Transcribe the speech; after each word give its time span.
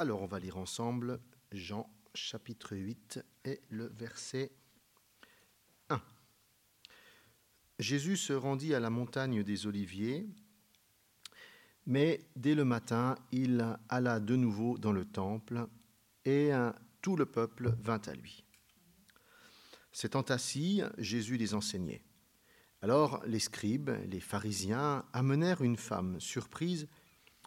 Alors 0.00 0.22
on 0.22 0.26
va 0.26 0.38
lire 0.38 0.56
ensemble 0.56 1.20
Jean 1.52 1.86
chapitre 2.14 2.74
8 2.74 3.22
et 3.44 3.60
le 3.68 3.88
verset 3.88 4.50
1. 5.90 6.00
Jésus 7.78 8.16
se 8.16 8.32
rendit 8.32 8.74
à 8.74 8.80
la 8.80 8.88
montagne 8.88 9.42
des 9.42 9.66
Oliviers, 9.66 10.26
mais 11.84 12.22
dès 12.34 12.54
le 12.54 12.64
matin, 12.64 13.14
il 13.30 13.76
alla 13.90 14.20
de 14.20 14.36
nouveau 14.36 14.78
dans 14.78 14.92
le 14.92 15.04
temple 15.04 15.66
et 16.24 16.50
tout 17.02 17.16
le 17.16 17.26
peuple 17.26 17.76
vint 17.82 18.00
à 18.06 18.14
lui. 18.14 18.42
S'étant 19.92 20.22
assis, 20.22 20.80
Jésus 20.96 21.36
les 21.36 21.52
enseignait. 21.52 22.02
Alors 22.80 23.22
les 23.26 23.38
scribes, 23.38 23.90
les 24.06 24.20
pharisiens, 24.20 25.04
amenèrent 25.12 25.60
une 25.60 25.76
femme 25.76 26.18
surprise 26.20 26.88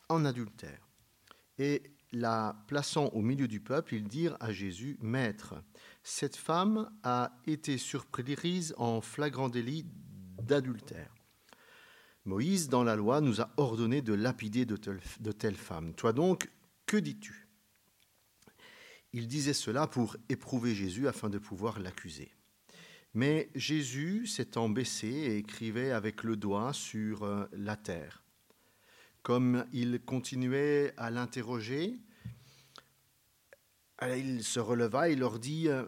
en 0.08 0.24
adultère. 0.24 0.88
Et 1.58 1.82
la 2.14 2.64
plaçant 2.68 3.08
au 3.08 3.22
milieu 3.22 3.48
du 3.48 3.60
peuple, 3.60 3.96
ils 3.96 4.08
dirent 4.08 4.38
à 4.40 4.54
Jésus, 4.54 4.98
Maître, 5.02 5.56
cette 6.04 6.36
femme 6.36 6.92
a 7.04 7.38
été 7.48 7.78
surprise 7.78 8.74
en 8.78 9.02
flagrant 9.02 9.50
délit 9.50 9.86
d'adultère. 10.42 11.14
Moïse, 12.26 12.70
dans 12.70 12.84
la 12.84 12.96
loi, 12.96 13.20
nous 13.20 13.42
a 13.42 13.50
ordonné 13.58 14.02
de 14.02 14.14
lapider 14.14 14.66
de 14.66 15.32
telles 15.32 15.56
femmes. 15.56 15.94
Toi 15.94 16.14
donc, 16.14 16.50
que 16.86 16.98
dis-tu? 16.98 17.48
Il 19.12 19.28
disait 19.28 19.54
cela 19.54 19.88
pour 19.88 20.16
éprouver 20.30 20.74
Jésus 20.74 21.08
afin 21.08 21.30
de 21.30 21.38
pouvoir 21.38 21.80
l'accuser. 21.80 22.32
Mais 23.14 23.50
Jésus 23.54 24.26
s'étant 24.26 24.70
baissé 24.70 25.36
écrivait 25.38 25.92
avec 25.92 26.24
le 26.24 26.36
doigt 26.36 26.74
sur 26.74 27.24
euh, 27.24 27.46
la 27.52 27.76
terre. 27.76 28.24
Comme 29.24 29.66
il 29.72 30.02
continuait 30.02 30.94
à 30.98 31.10
l'interroger, 31.10 31.98
il 34.02 34.44
se 34.44 34.60
releva 34.60 35.08
et 35.08 35.16
leur 35.16 35.40
dit 35.40 35.70
euh, 35.70 35.86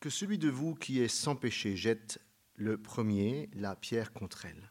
Que 0.00 0.08
celui 0.08 0.38
de 0.38 0.48
vous 0.48 0.74
qui 0.74 1.00
est 1.00 1.08
sans 1.08 1.36
péché 1.36 1.76
jette 1.76 2.20
le 2.54 2.78
premier 2.78 3.50
la 3.52 3.76
pierre 3.76 4.14
contre 4.14 4.46
elle. 4.46 4.70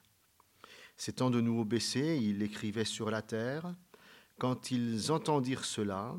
S'étant 0.97 1.29
de 1.29 1.39
nouveau 1.39 1.65
baissé, 1.65 2.19
il 2.21 2.41
écrivait 2.41 2.83
sur 2.83 3.11
la 3.11 3.21
terre. 3.21 3.75
Quand 4.39 4.71
ils 4.71 5.11
entendirent 5.11 5.65
cela, 5.65 6.15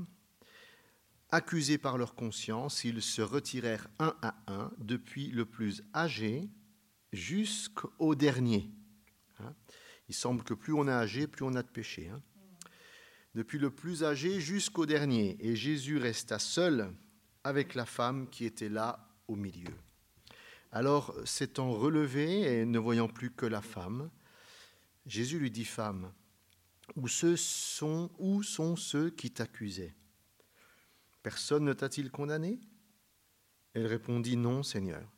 accusés 1.31 1.79
par 1.79 1.99
leur 1.99 2.15
conscience, 2.15 2.85
ils 2.85 3.03
se 3.03 3.23
retirèrent 3.23 3.89
un 3.99 4.15
à 4.23 4.37
un, 4.47 4.71
depuis 4.79 5.29
le 5.29 5.45
plus 5.45 5.83
âgé 5.95 6.49
jusqu'au 7.13 8.15
dernier. 8.15 8.71
Il 10.11 10.15
semble 10.15 10.43
que 10.43 10.55
plus 10.55 10.73
on 10.73 10.89
est 10.89 10.91
âgé, 10.91 11.29
plus 11.29 11.45
on 11.45 11.55
a 11.55 11.63
de 11.63 11.69
péché. 11.69 12.09
Hein. 12.09 12.21
Depuis 13.37 13.61
le 13.61 13.71
plus 13.71 14.03
âgé 14.03 14.41
jusqu'au 14.41 14.85
dernier. 14.85 15.37
Et 15.39 15.55
Jésus 15.55 15.99
resta 15.99 16.41
seul 16.41 16.93
avec 17.45 17.77
la 17.77 17.87
femme 17.87 18.29
qui 18.29 18.45
était 18.45 18.69
là 18.69 19.09
au 19.29 19.37
milieu. 19.37 19.73
Alors, 20.73 21.15
s'étant 21.25 21.71
relevé 21.71 22.41
et 22.41 22.65
ne 22.65 22.81
voyant 22.81 23.07
plus 23.07 23.31
que 23.31 23.47
la 23.47 23.63
femme, 23.63 24.11
Jésus 25.07 25.39
lui 25.39 25.53
dit, 25.53 25.65
Femme, 25.65 26.13
où 26.97 27.07
sont 27.07 28.75
ceux 28.75 29.11
qui 29.11 29.31
t'accusaient? 29.31 29.95
Personne 31.23 31.67
ne 31.67 31.73
t'a-t-il 31.73 32.11
condamné 32.11 32.59
Elle 33.75 33.87
répondit, 33.87 34.37
Non, 34.37 34.65
Seigneur. 34.65 35.09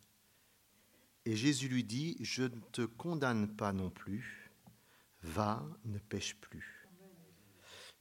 Et 1.25 1.35
Jésus 1.35 1.69
lui 1.69 1.83
dit, 1.83 2.19
Je 2.21 2.43
ne 2.43 2.61
te 2.73 2.83
condamne 2.83 3.57
pas 3.57 3.73
non 3.73 3.89
plus, 3.89 4.42
va, 5.23 5.65
ne 5.85 5.99
pêche 5.99 6.37
plus. 6.37 6.89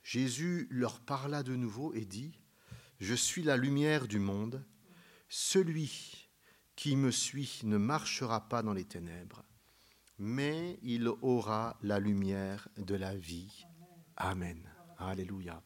Jésus 0.03 0.67
leur 0.71 0.99
parla 0.99 1.43
de 1.43 1.55
nouveau 1.55 1.93
et 1.93 2.05
dit, 2.05 2.39
Je 2.99 3.13
suis 3.13 3.43
la 3.43 3.57
lumière 3.57 4.07
du 4.07 4.19
monde, 4.19 4.63
celui 5.29 6.29
qui 6.75 6.95
me 6.95 7.11
suit 7.11 7.61
ne 7.63 7.77
marchera 7.77 8.49
pas 8.49 8.63
dans 8.63 8.73
les 8.73 8.85
ténèbres, 8.85 9.43
mais 10.17 10.79
il 10.81 11.07
aura 11.07 11.77
la 11.81 11.99
lumière 11.99 12.67
de 12.77 12.95
la 12.95 13.15
vie. 13.15 13.65
Amen. 14.17 14.67
Alléluia. 14.97 15.61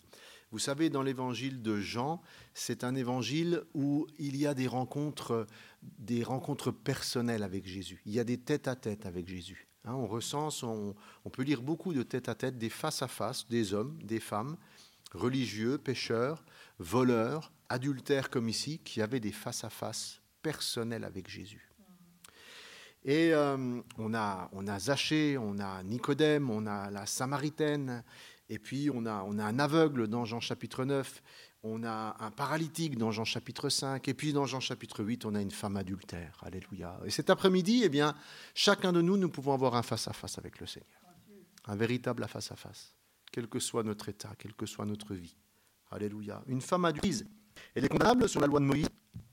Vous 0.52 0.60
savez, 0.60 0.90
dans 0.90 1.02
l'évangile 1.02 1.62
de 1.62 1.80
Jean, 1.80 2.22
c'est 2.54 2.84
un 2.84 2.96
évangile 2.96 3.64
où 3.74 4.08
il 4.18 4.38
y 4.38 4.48
a 4.48 4.54
des 4.54 4.68
rencontres, 4.68 5.48
des 5.82 6.24
rencontres 6.24 6.72
personnelles 6.72 7.44
avec 7.44 7.66
Jésus. 7.66 8.02
Il 8.06 8.14
y 8.14 8.20
a 8.20 8.24
des 8.24 8.38
tête-à-tête 8.38 9.06
avec 9.06 9.28
Jésus. 9.28 9.68
Hein, 9.86 9.94
on 9.94 10.08
recense, 10.08 10.64
on, 10.64 10.96
peut 11.32 11.44
lire 11.44 11.62
beaucoup 11.62 11.94
de 11.94 12.04
tête-à-tête, 12.04 12.58
des 12.58 12.70
face-à-face, 12.70 13.48
des 13.48 13.74
hommes, 13.74 13.98
des 14.04 14.20
femmes, 14.20 14.58
religieux, 15.14 15.78
pécheurs, 15.78 16.44
voleurs, 16.80 17.52
adultères 17.70 18.30
comme 18.30 18.50
ici, 18.50 18.80
qui 18.80 19.02
avaient 19.02 19.20
des 19.20 19.32
face-à-face 19.32 20.22
personnels 20.42 21.04
avec 21.04 21.30
Jésus. 21.30 21.72
Et 23.04 23.34
euh, 23.34 23.82
on, 24.00 24.16
a, 24.16 24.50
on 24.52 24.68
a 24.68 24.80
Zachée, 24.80 25.38
on 25.38 25.60
a 25.60 25.84
Nicodème, 25.84 26.50
on 26.50 26.66
a 26.66 26.90
la 26.90 27.06
Samaritaine, 27.06 28.04
et 28.50 28.60
puis 28.60 28.90
on 28.94 29.06
a, 29.06 29.24
on 29.24 29.40
un 29.40 29.60
aveugle 29.60 30.08
dans 30.08 30.26
Jean 30.26 30.40
chapitre 30.40 30.86
9, 30.86 31.22
on 31.64 31.84
a 31.84 32.16
un 32.20 32.30
paralytique 32.30 32.98
dans 32.98 33.12
Jean 33.12 33.26
chapitre 33.26 33.70
5, 33.70 34.08
et 34.08 34.14
puis 34.14 34.34
dans 34.34 34.46
Jean 34.46 34.60
chapitre 34.60 35.04
8, 35.04 35.26
on 35.26 35.34
a 35.34 35.42
une 35.42 35.52
femme 35.52 35.78
adultère. 35.78 36.40
Alléluia. 36.44 37.00
Et 37.06 37.10
cet 37.10 37.32
après-midi, 37.32 37.82
eh 37.84 37.90
bien, 37.90 38.16
chacun 38.54 38.94
de 38.94 39.02
nous, 39.02 39.18
nous 39.18 39.30
pouvons 39.30 39.54
avoir 39.54 39.76
un 39.76 39.82
face-à-face 39.82 40.38
avec 40.38 40.60
le 40.60 40.68
Seigneur. 40.68 40.90
Un 41.66 41.76
véritable 41.76 42.28
face-à-face, 42.28 42.94
quel 43.32 43.48
que 43.48 43.60
soit 43.60 43.82
notre 43.82 44.10
état, 44.10 44.32
quelle 44.38 44.54
que 44.54 44.68
soit 44.68 44.86
notre 44.86 45.16
vie. 45.16 45.36
Alléluia. 45.90 46.44
Une 46.46 46.62
femme 46.62 46.86
adultère, 46.86 47.28
elle 47.74 47.86
est 47.86 47.90
condamnable 47.90 48.30
sur 48.30 48.42
la 48.42 48.48
loi 48.48 48.60
de 48.60 48.66
Moïse, 48.66 48.88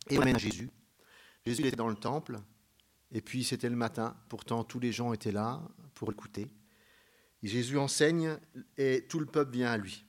et 0.09 0.15
elle 0.15 0.23
amène 0.23 0.37
à 0.37 0.39
Jésus. 0.39 0.71
Jésus 1.45 1.67
était 1.67 1.77
dans 1.77 1.89
le 1.89 1.97
temple, 1.97 2.41
et 3.11 3.21
puis 3.21 3.45
c'était 3.45 3.69
le 3.69 3.77
matin, 3.77 4.17
pourtant 4.31 4.65
tous 4.65 4.81
les 4.81 4.93
gens 4.93 5.13
étaient 5.13 5.33
là 5.33 5.61
pour 5.95 6.11
écouter. 6.11 6.49
Jésus 7.43 7.79
enseigne 7.79 8.39
et 8.77 9.07
tout 9.09 9.19
le 9.19 9.27
peuple 9.27 9.53
vient 9.53 9.71
à 9.71 9.77
lui. 9.77 10.05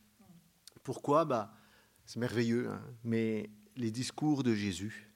Pourquoi? 0.83 1.25
Bah, 1.25 1.53
C'est 2.05 2.19
merveilleux, 2.19 2.69
hein. 2.69 2.81
mais 3.03 3.49
les 3.75 3.91
discours 3.91 4.43
de 4.43 4.53
Jésus, 4.53 5.11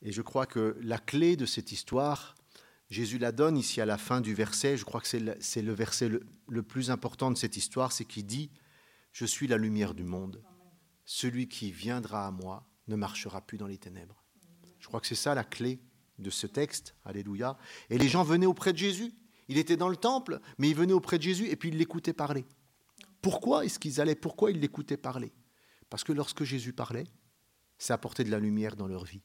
et 0.00 0.12
je 0.12 0.22
crois 0.22 0.46
que 0.46 0.76
la 0.80 0.98
clé 0.98 1.36
de 1.36 1.46
cette 1.46 1.72
histoire, 1.72 2.34
Jésus 2.88 3.18
la 3.18 3.32
donne 3.32 3.56
ici 3.56 3.80
à 3.80 3.86
la 3.86 3.98
fin 3.98 4.20
du 4.20 4.34
verset, 4.34 4.76
je 4.76 4.84
crois 4.84 5.00
que 5.00 5.08
c'est 5.08 5.20
le, 5.62 5.72
verset 5.72 6.08
le, 6.08 6.26
le, 6.48 6.62
plus 6.62 6.90
important 6.90 7.30
de 7.30 7.36
cette 7.36 7.56
histoire, 7.56 7.92
c'est 7.92 8.04
qu'il 8.04 8.26
dit, 8.26 8.50
Je 9.12 9.24
suis 9.24 9.46
la 9.46 9.56
lumière 9.56 9.94
du 9.94 10.04
monde, 10.04 10.42
celui 11.04 11.48
qui 11.48 11.70
viendra 11.70 12.26
à 12.26 12.30
moi 12.30 12.66
ne 12.88 12.96
marchera 12.96 13.40
plus 13.40 13.58
dans 13.58 13.66
les 13.66 13.78
ténèbres. 13.78 14.22
Je 14.78 14.88
crois 14.88 15.00
que 15.00 15.06
c'est 15.06 15.14
ça 15.14 15.34
la 15.34 15.44
clé 15.44 15.80
de 16.18 16.30
ce 16.30 16.46
texte. 16.46 16.94
Alléluia. 17.04 17.56
Et 17.90 17.98
les 17.98 18.08
gens 18.08 18.24
venaient 18.24 18.46
auprès 18.46 18.72
de 18.72 18.78
Jésus. 18.78 19.12
Il 19.52 19.58
était 19.58 19.76
dans 19.76 19.90
le 19.90 19.96
temple, 19.96 20.40
mais 20.56 20.70
ils 20.70 20.74
venaient 20.74 20.94
auprès 20.94 21.18
de 21.18 21.24
Jésus 21.24 21.46
et 21.46 21.56
puis 21.56 21.68
ils 21.68 21.76
l'écoutaient 21.76 22.14
parler. 22.14 22.46
Pourquoi 23.20 23.66
est-ce 23.66 23.78
qu'ils 23.78 24.00
allaient 24.00 24.14
Pourquoi 24.14 24.50
ils 24.50 24.58
l'écoutaient 24.58 24.96
parler? 24.96 25.30
Parce 25.90 26.04
que 26.04 26.12
lorsque 26.12 26.42
Jésus 26.42 26.72
parlait, 26.72 27.04
ça 27.76 27.92
apportait 27.92 28.24
de 28.24 28.30
la 28.30 28.38
lumière 28.38 28.76
dans 28.76 28.86
leur 28.86 29.04
vie. 29.04 29.20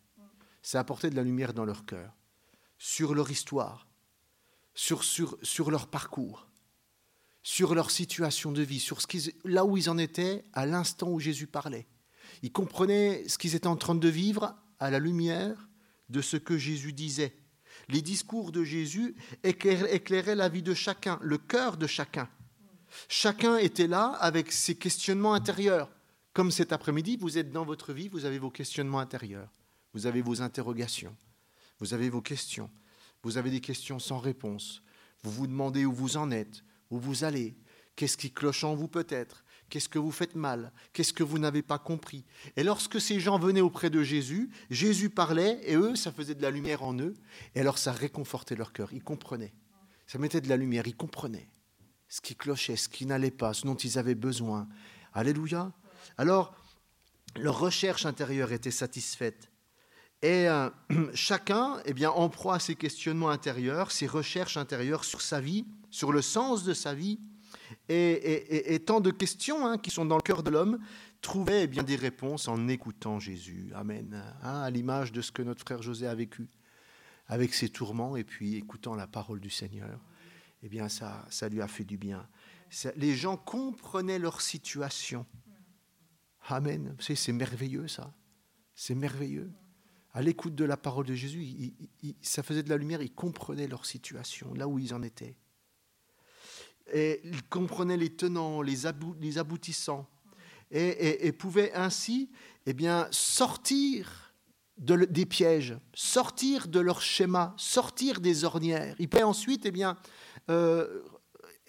Ça 0.62 0.82
apportait 0.82 1.10
de 1.10 1.16
la 1.16 1.24
lumière 1.24 1.54
dans 1.54 1.64
leur 1.64 1.86
cœur, 1.86 2.14
sur 2.78 3.16
leur 3.16 3.32
histoire, 3.32 3.88
sur, 4.74 5.72
leur 5.72 5.88
parcours, 5.88 6.50
sur 7.42 7.74
leur 7.74 7.90
situation 7.90 8.52
de 8.52 8.64
vie, 8.64 8.82
sur 8.82 9.02
ce 9.02 9.32
là 9.46 9.64
où 9.64 9.78
ils 9.78 9.90
en 9.90 9.98
étaient 9.98 10.44
à 10.52 10.66
l'instant 10.66 11.09
où 11.09 11.22
Jésus 11.22 11.48
parlait. 11.48 11.88
Ils 12.42 12.52
comprenaient 12.52 13.26
ce 13.30 13.38
qu'ils 13.38 13.56
étaient 13.56 13.68
en 13.68 13.78
train 13.78 13.96
de 13.96 14.09
vivre 14.09 14.58
à 14.80 14.92
la 14.92 15.00
lumière 15.00 15.70
de 16.09 16.20
ce 16.20 16.36
que 16.36 16.58
Jésus 16.58 16.92
disait. 16.92 17.34
Les 17.90 18.02
discours 18.02 18.52
de 18.52 18.64
Jésus 18.64 19.16
éclairaient 19.44 20.36
la 20.36 20.50
vie 20.50 20.62
de 20.62 20.74
chacun, 20.74 21.20
le 21.22 21.38
cœur 21.38 21.78
de 21.78 21.88
chacun. 21.88 22.30
Chacun 23.08 23.58
était 23.58 23.88
là 23.88 24.08
avec 24.20 24.52
ses 24.52 24.75
questionnements 24.75 25.34
intérieurs. 25.34 25.90
Comme 26.34 26.52
cet 26.52 26.72
après-midi, 26.72 27.18
vous 27.18 27.38
êtes 27.38 27.52
dans 27.52 27.66
votre 27.66 27.94
vie, 27.94 28.09
vous 28.09 28.26
avez 28.26 28.40
vos 28.40 28.52
questionnements 28.52 29.00
intérieurs, 29.00 29.50
vous 29.94 30.06
avez 30.06 30.22
vos 30.22 30.41
interrogations, 30.41 31.16
vous 31.79 31.94
avez 31.94 32.09
vos 32.09 32.22
questions, 32.22 32.70
vous 33.23 33.38
avez 33.38 33.50
des 33.50 33.61
questions 33.61 34.00
sans 34.00 34.20
réponse. 34.20 34.84
Vous 35.23 35.32
vous 35.32 35.47
demandez 35.47 35.85
où 35.85 35.91
vous 35.91 36.17
en 36.17 36.29
êtes, 36.29 36.64
où 36.90 37.00
vous 37.00 37.23
allez, 37.23 37.58
qu'est-ce 37.96 38.17
qui 38.17 38.32
cloche 38.32 38.64
en 38.64 38.76
vous 38.76 38.88
peut-être, 38.88 39.44
Qu'est-ce 39.69 39.90
que 39.90 39.99
vous 39.99 40.11
faites 40.11 40.35
mal? 40.35 40.72
Qu'est-ce 40.93 41.14
que 41.14 41.23
vous 41.23 41.40
n'avez 41.40 41.61
pas 41.61 41.78
compris? 41.78 42.23
Et 42.55 42.64
lorsque 42.64 43.02
ces 43.02 43.19
gens 43.19 43.37
venaient 43.37 43.61
auprès 43.61 43.90
de 43.90 44.02
Jésus, 44.02 44.49
Jésus 44.69 45.09
parlait 45.09 45.59
et 45.64 45.75
eux, 45.75 45.96
ça 45.96 46.11
faisait 46.11 46.35
de 46.35 46.41
la 46.41 46.52
lumière 46.52 46.84
en 46.84 46.97
eux. 46.99 47.14
Et 47.55 47.61
alors 47.61 47.78
ça 47.78 47.91
réconfortait 47.91 48.55
leur 48.55 48.72
cœur. 48.72 48.93
Ils 48.93 49.03
comprenaient. 49.03 49.53
Ça 50.05 50.19
mettait 50.19 50.41
de 50.41 50.49
la 50.49 50.58
lumière. 50.58 50.87
Ils 50.87 50.96
comprenaient 50.96 51.49
ce 52.09 52.22
qui 52.22 52.35
clochait, 52.35 52.75
ce 52.75 52.90
qui 52.90 53.05
n'allait 53.05 53.31
pas, 53.31 53.53
ce 53.53 53.66
dont 53.66 53.75
ils 53.75 53.99
avaient 53.99 54.16
besoin. 54.16 54.67
Alléluia. 55.14 55.72
Alors, 56.17 56.55
leur 57.35 57.59
recherche 57.59 58.05
intérieure 58.05 58.52
était 58.52 58.72
satisfaite. 58.72 59.49
Et 60.22 60.47
euh, 60.47 60.70
chacun, 61.13 61.81
eh 61.85 61.93
bien, 61.93 62.09
en 62.11 62.29
proie 62.29 62.55
à 62.55 62.59
ses 62.59 62.75
questionnements 62.75 63.29
intérieurs, 63.29 63.91
ses 63.91 64.08
recherches 64.08 64.58
intérieures 64.58 65.03
sur 65.03 65.22
sa 65.22 65.41
vie, 65.41 65.66
sur 65.90 66.11
le 66.11 66.22
sens 66.22 66.63
de 66.63 66.73
sa 66.73 66.93
vie, 66.93 67.20
et, 67.90 68.79
tant 68.85 68.99
de 68.99 69.11
questions 69.11 69.66
hein, 69.66 69.78
qui 69.78 69.91
sont 69.91 70.05
dans 70.05 70.17
le 70.17 70.22
cœur 70.22 70.43
de 70.43 70.49
l'homme, 70.49 70.79
trouvait 71.22 71.64
eh 71.64 71.67
bien 71.67 71.84
des 71.84 71.96
réponses 71.96 72.47
en 72.47 72.67
écoutant 72.67 73.19
Jésus. 73.19 73.72
Amen. 73.73 74.23
Hein, 74.43 74.61
à 74.61 74.69
l'image 74.69 75.11
de 75.11 75.22
ce 75.22 75.31
que 75.31 75.41
notre 75.41 75.61
frère 75.61 75.81
José 75.81 76.08
a 76.08 76.16
vécu 76.16 76.47
avec 77.28 77.53
ses 77.53 77.69
tourments 77.69 78.16
et 78.16 78.23
puis 78.23 78.55
écoutant 78.55 78.96
la 78.96 79.08
parole 79.08 79.40
du 79.40 79.49
Seigneur. 79.49 79.99
Eh 80.64 80.69
bien, 80.69 80.90
ça, 80.90 81.25
ça 81.29 81.49
lui 81.49 81.61
a 81.61 81.67
fait 81.67 81.84
du 81.84 81.97
bien. 81.97 82.28
les 82.96 83.16
gens 83.16 83.37
comprenaient 83.37 84.20
leur 84.20 84.41
situation. 84.41 85.25
Amen. 86.47 86.96
C'est 86.99 87.34
merveilleux 87.34 87.87
ça. 87.87 88.13
C'est 88.75 88.96
merveilleux. 88.96 89.52
À 90.13 90.22
l'écoute 90.22 90.55
de 90.55 90.66
la 90.66 90.78
parole 90.78 91.05
de 91.05 91.13
Jésus, 91.13 91.73
ça 92.22 92.41
faisait 92.41 92.63
de 92.63 92.70
la 92.70 92.78
lumière, 92.78 93.02
ils 93.02 93.13
comprenaient 93.13 93.67
leur 93.67 93.85
situation, 93.85 94.53
là 94.53 94.67
où 94.67 94.79
ils 94.79 94.93
en 94.93 95.03
étaient. 95.03 95.35
Et 96.93 97.22
ils 97.23 97.43
comprenaient 97.43 97.97
les 97.97 98.09
tenants, 98.09 98.61
les, 98.61 98.85
aboutissants, 98.85 100.07
et, 100.72 101.31
pouvaient 101.34 101.73
ainsi 101.73 102.29
eh 102.66 102.73
bien, 102.73 103.07
sortir 103.11 104.34
des 104.78 105.25
pièges, 105.25 105.78
sortir 105.93 106.67
de 106.67 106.79
leur 106.79 107.01
schéma, 107.01 107.53
sortir 107.57 108.22
des 108.22 108.43
ornières. 108.43 108.95
Ils 108.99 109.09
pouvaient 109.09 109.23
ensuite 109.23 109.66
eh 109.66 109.72
bien, 109.72 109.97
euh, 110.49 111.01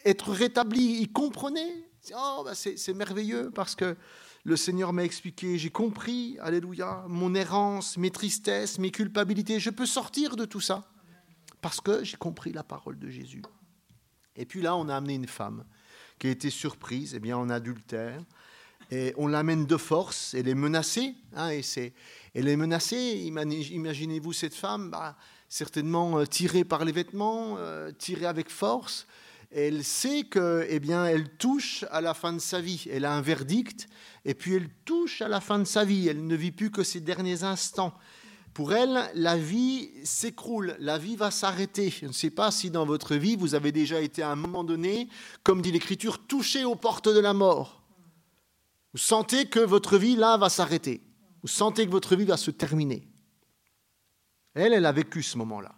être 0.04 0.30
rétablis. 0.32 0.98
Ils 1.00 1.12
comprenaient. 1.12 1.88
Oh, 2.14 2.42
bah, 2.44 2.54
c'est 2.54 2.94
merveilleux 2.94 3.50
parce 3.50 3.74
que 3.74 3.96
le 4.44 4.56
Seigneur 4.56 4.92
m'a 4.92 5.04
expliqué, 5.04 5.58
j'ai 5.58 5.70
compris, 5.70 6.38
alléluia, 6.40 7.04
mon 7.08 7.34
errance, 7.34 7.98
mes 7.98 8.10
tristesses, 8.10 8.78
mes 8.78 8.90
culpabilités. 8.90 9.60
Je 9.60 9.70
peux 9.70 9.86
sortir 9.86 10.36
de 10.36 10.44
tout 10.44 10.60
ça 10.60 10.90
parce 11.60 11.80
que 11.80 12.04
j'ai 12.04 12.16
compris 12.16 12.52
la 12.52 12.62
parole 12.62 12.98
de 12.98 13.08
Jésus. 13.08 13.42
Et 14.38 14.46
puis 14.46 14.62
là, 14.62 14.76
on 14.76 14.88
a 14.88 14.96
amené 14.96 15.14
une 15.14 15.28
femme 15.28 15.64
qui 16.18 16.28
a 16.28 16.30
été 16.30 16.48
surprise 16.48 17.12
eh 17.14 17.20
bien, 17.20 17.36
en 17.36 17.50
adultère. 17.50 18.22
Et 18.90 19.12
on 19.18 19.26
l'amène 19.26 19.66
de 19.66 19.76
force, 19.76 20.32
elle 20.32 20.48
est 20.48 20.54
menacée. 20.54 21.14
Hein, 21.34 21.50
et 21.50 21.62
c'est, 21.62 21.92
elle 22.34 22.48
est 22.48 22.56
menacée, 22.56 22.96
imaginez-vous 22.96 24.32
cette 24.32 24.54
femme, 24.54 24.90
bah, 24.90 25.16
certainement 25.48 26.18
euh, 26.18 26.24
tirée 26.24 26.64
par 26.64 26.84
les 26.84 26.92
vêtements, 26.92 27.56
euh, 27.58 27.90
tirée 27.90 28.26
avec 28.26 28.48
force. 28.48 29.06
Elle 29.50 29.82
sait 29.82 30.24
que, 30.24 30.66
eh 30.68 30.78
bien, 30.78 31.04
elle 31.06 31.28
touche 31.36 31.84
à 31.90 32.00
la 32.00 32.14
fin 32.14 32.32
de 32.32 32.38
sa 32.38 32.60
vie. 32.60 32.86
Elle 32.90 33.04
a 33.04 33.12
un 33.12 33.22
verdict, 33.22 33.88
et 34.24 34.34
puis 34.34 34.54
elle 34.54 34.68
touche 34.84 35.20
à 35.20 35.28
la 35.28 35.40
fin 35.40 35.58
de 35.58 35.64
sa 35.64 35.84
vie. 35.84 36.06
Elle 36.08 36.26
ne 36.26 36.36
vit 36.36 36.52
plus 36.52 36.70
que 36.70 36.82
ses 36.82 37.00
derniers 37.00 37.42
instants. 37.42 37.94
Pour 38.58 38.72
elle, 38.72 39.08
la 39.14 39.36
vie 39.36 39.88
s'écroule, 40.02 40.74
la 40.80 40.98
vie 40.98 41.14
va 41.14 41.30
s'arrêter. 41.30 41.90
Je 41.90 42.06
ne 42.06 42.12
sais 42.12 42.30
pas 42.30 42.50
si 42.50 42.72
dans 42.72 42.84
votre 42.84 43.14
vie, 43.14 43.36
vous 43.36 43.54
avez 43.54 43.70
déjà 43.70 44.00
été 44.00 44.20
à 44.20 44.32
un 44.32 44.34
moment 44.34 44.64
donné, 44.64 45.08
comme 45.44 45.62
dit 45.62 45.70
l'Écriture, 45.70 46.26
touché 46.26 46.64
aux 46.64 46.74
portes 46.74 47.08
de 47.08 47.20
la 47.20 47.34
mort. 47.34 47.84
Vous 48.92 48.98
sentez 48.98 49.46
que 49.46 49.60
votre 49.60 49.96
vie, 49.96 50.16
là, 50.16 50.36
va 50.38 50.48
s'arrêter. 50.48 51.04
Vous 51.42 51.48
sentez 51.48 51.86
que 51.86 51.92
votre 51.92 52.16
vie 52.16 52.24
va 52.24 52.36
se 52.36 52.50
terminer. 52.50 53.06
Elle, 54.54 54.72
elle 54.72 54.86
a 54.86 54.90
vécu 54.90 55.22
ce 55.22 55.38
moment-là. 55.38 55.76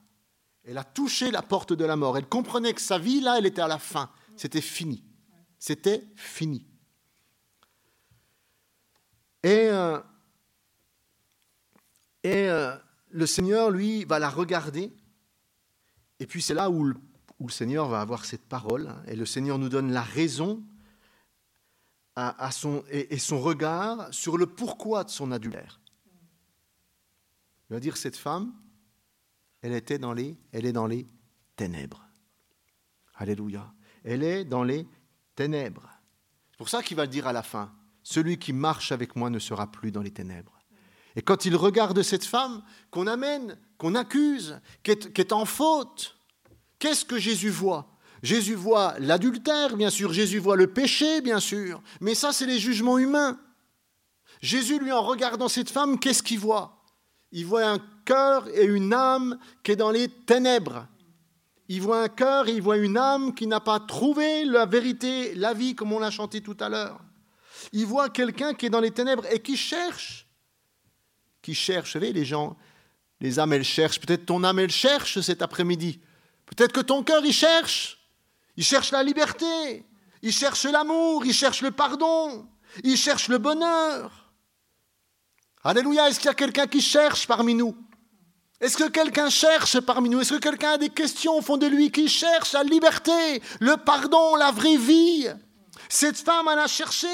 Elle 0.64 0.78
a 0.78 0.84
touché 0.84 1.30
la 1.30 1.42
porte 1.42 1.74
de 1.74 1.84
la 1.84 1.96
mort. 1.96 2.16
Elle 2.16 2.30
comprenait 2.30 2.72
que 2.72 2.80
sa 2.80 2.96
vie, 2.96 3.20
là, 3.20 3.36
elle 3.36 3.44
était 3.44 3.60
à 3.60 3.68
la 3.68 3.78
fin. 3.78 4.08
C'était 4.36 4.62
fini. 4.62 5.04
C'était 5.58 6.02
fini. 6.16 6.66
Et, 9.42 9.68
euh, 9.68 10.00
et 12.22 12.48
euh, 12.48 12.76
le 13.10 13.26
Seigneur, 13.26 13.70
lui, 13.70 14.04
va 14.04 14.18
la 14.18 14.30
regarder. 14.30 14.92
Et 16.18 16.26
puis 16.26 16.42
c'est 16.42 16.54
là 16.54 16.70
où 16.70 16.84
le, 16.84 16.96
Seigneur 17.48 17.88
va 17.88 18.00
avoir 18.00 18.24
cette 18.24 18.46
parole. 18.46 18.94
Et 19.06 19.16
le 19.16 19.26
Seigneur 19.26 19.58
nous 19.58 19.68
donne 19.68 19.92
la 19.92 20.02
raison 20.02 20.62
à, 22.16 22.50
son, 22.50 22.84
et, 22.90 23.18
son 23.18 23.40
regard 23.40 24.12
sur 24.12 24.36
le 24.36 24.44
pourquoi 24.46 25.04
de 25.04 25.10
son 25.10 25.32
adultère. 25.32 25.80
Il 27.70 27.74
va 27.74 27.80
dire, 27.80 27.96
cette 27.96 28.16
femme, 28.16 28.52
elle, 29.62 29.72
était 29.72 29.98
dans 29.98 30.12
les, 30.12 30.36
elle 30.52 30.66
est 30.66 30.72
dans 30.72 30.86
les 30.86 31.08
ténèbres. 31.56 32.04
Alléluia. 33.14 33.72
Elle 34.04 34.22
est 34.22 34.44
dans 34.44 34.64
les 34.64 34.86
ténèbres. 35.34 35.88
C'est 36.50 36.58
pour 36.58 36.68
ça 36.68 36.82
qu'il 36.82 36.98
va 36.98 37.06
dire 37.06 37.26
à 37.26 37.32
la 37.32 37.42
fin, 37.42 37.72
celui 38.02 38.38
qui 38.38 38.52
marche 38.52 38.92
avec 38.92 39.16
moi 39.16 39.30
ne 39.30 39.38
sera 39.38 39.70
plus 39.70 39.90
dans 39.90 40.02
les 40.02 40.10
ténèbres. 40.10 40.59
Et 41.16 41.22
quand 41.22 41.44
il 41.44 41.56
regarde 41.56 42.02
cette 42.02 42.24
femme 42.24 42.62
qu'on 42.90 43.06
amène, 43.06 43.58
qu'on 43.78 43.94
accuse, 43.94 44.60
qui 44.82 44.90
est, 44.90 45.32
en 45.32 45.44
faute, 45.44 46.16
qu'est-ce 46.78 47.04
que 47.04 47.18
Jésus 47.18 47.50
voit? 47.50 47.96
Jésus 48.22 48.54
voit 48.54 48.94
l'adultère, 48.98 49.76
bien 49.76 49.90
sûr, 49.90 50.12
Jésus 50.12 50.38
voit 50.38 50.56
le 50.56 50.66
péché, 50.66 51.20
bien 51.20 51.40
sûr, 51.40 51.82
mais 52.00 52.14
ça, 52.14 52.32
c'est 52.32 52.46
les 52.46 52.58
jugements 52.58 52.98
humains. 52.98 53.40
Jésus, 54.42 54.78
lui, 54.78 54.92
en 54.92 55.02
regardant 55.02 55.48
cette 55.48 55.70
femme, 55.70 55.98
qu'est-ce 55.98 56.22
qu'il 56.22 56.38
voit? 56.38 56.84
Il 57.32 57.46
voit 57.46 57.64
un 57.64 57.78
cœur 58.04 58.48
et 58.48 58.64
une 58.64 58.92
âme 58.92 59.38
qui 59.62 59.72
est 59.72 59.76
dans 59.76 59.90
les 59.90 60.08
ténèbres. 60.08 60.86
Il 61.68 61.82
voit 61.82 62.02
un 62.02 62.08
cœur 62.08 62.48
et 62.48 62.52
il 62.52 62.62
voit 62.62 62.78
une 62.78 62.96
âme 62.96 63.34
qui 63.34 63.46
n'a 63.46 63.60
pas 63.60 63.78
trouvé 63.78 64.44
la 64.44 64.66
vérité, 64.66 65.34
la 65.34 65.54
vie, 65.54 65.74
comme 65.74 65.92
on 65.92 66.00
l'a 66.00 66.10
chanté 66.10 66.40
tout 66.40 66.56
à 66.58 66.68
l'heure. 66.68 67.00
Il 67.72 67.86
voit 67.86 68.08
quelqu'un 68.08 68.54
qui 68.54 68.66
est 68.66 68.70
dans 68.70 68.80
les 68.80 68.90
ténèbres 68.90 69.24
et 69.30 69.40
qui 69.40 69.56
cherche. 69.56 70.26
Qui 71.42 71.54
cherche, 71.54 71.88
vous 71.88 71.92
savez, 71.92 72.12
les 72.12 72.24
gens, 72.24 72.56
les 73.20 73.38
âmes, 73.38 73.52
elles 73.52 73.64
cherchent. 73.64 74.00
Peut-être 74.00 74.26
ton 74.26 74.44
âme, 74.44 74.58
elle 74.58 74.70
cherche 74.70 75.20
cet 75.20 75.42
après-midi. 75.42 76.00
Peut-être 76.46 76.72
que 76.72 76.80
ton 76.80 77.02
cœur, 77.02 77.24
il 77.24 77.32
cherche. 77.32 77.98
Il 78.56 78.64
cherche 78.64 78.90
la 78.90 79.02
liberté. 79.02 79.84
Il 80.22 80.32
cherche 80.32 80.64
l'amour. 80.64 81.24
Il 81.24 81.32
cherche 81.32 81.62
le 81.62 81.70
pardon. 81.70 82.46
Il 82.84 82.96
cherche 82.96 83.28
le 83.28 83.38
bonheur. 83.38 84.32
Alléluia. 85.62 86.08
Est-ce 86.08 86.18
qu'il 86.18 86.28
y 86.28 86.30
a 86.30 86.34
quelqu'un 86.34 86.66
qui 86.66 86.80
cherche 86.80 87.26
parmi 87.26 87.54
nous? 87.54 87.76
Est-ce 88.60 88.76
que 88.76 88.88
quelqu'un 88.88 89.30
cherche 89.30 89.80
parmi 89.80 90.10
nous? 90.10 90.20
Est-ce 90.20 90.34
que 90.34 90.38
quelqu'un 90.38 90.72
a 90.72 90.78
des 90.78 90.90
questions 90.90 91.38
au 91.38 91.40
fond 91.40 91.56
de 91.56 91.66
lui 91.66 91.90
qui 91.90 92.08
cherche 92.08 92.52
la 92.52 92.62
liberté, 92.62 93.42
le 93.58 93.78
pardon, 93.78 94.36
la 94.36 94.50
vraie 94.50 94.76
vie? 94.76 95.28
Cette 95.88 96.18
femme, 96.18 96.46
elle 96.52 96.58
a 96.58 96.66
cherché. 96.66 97.08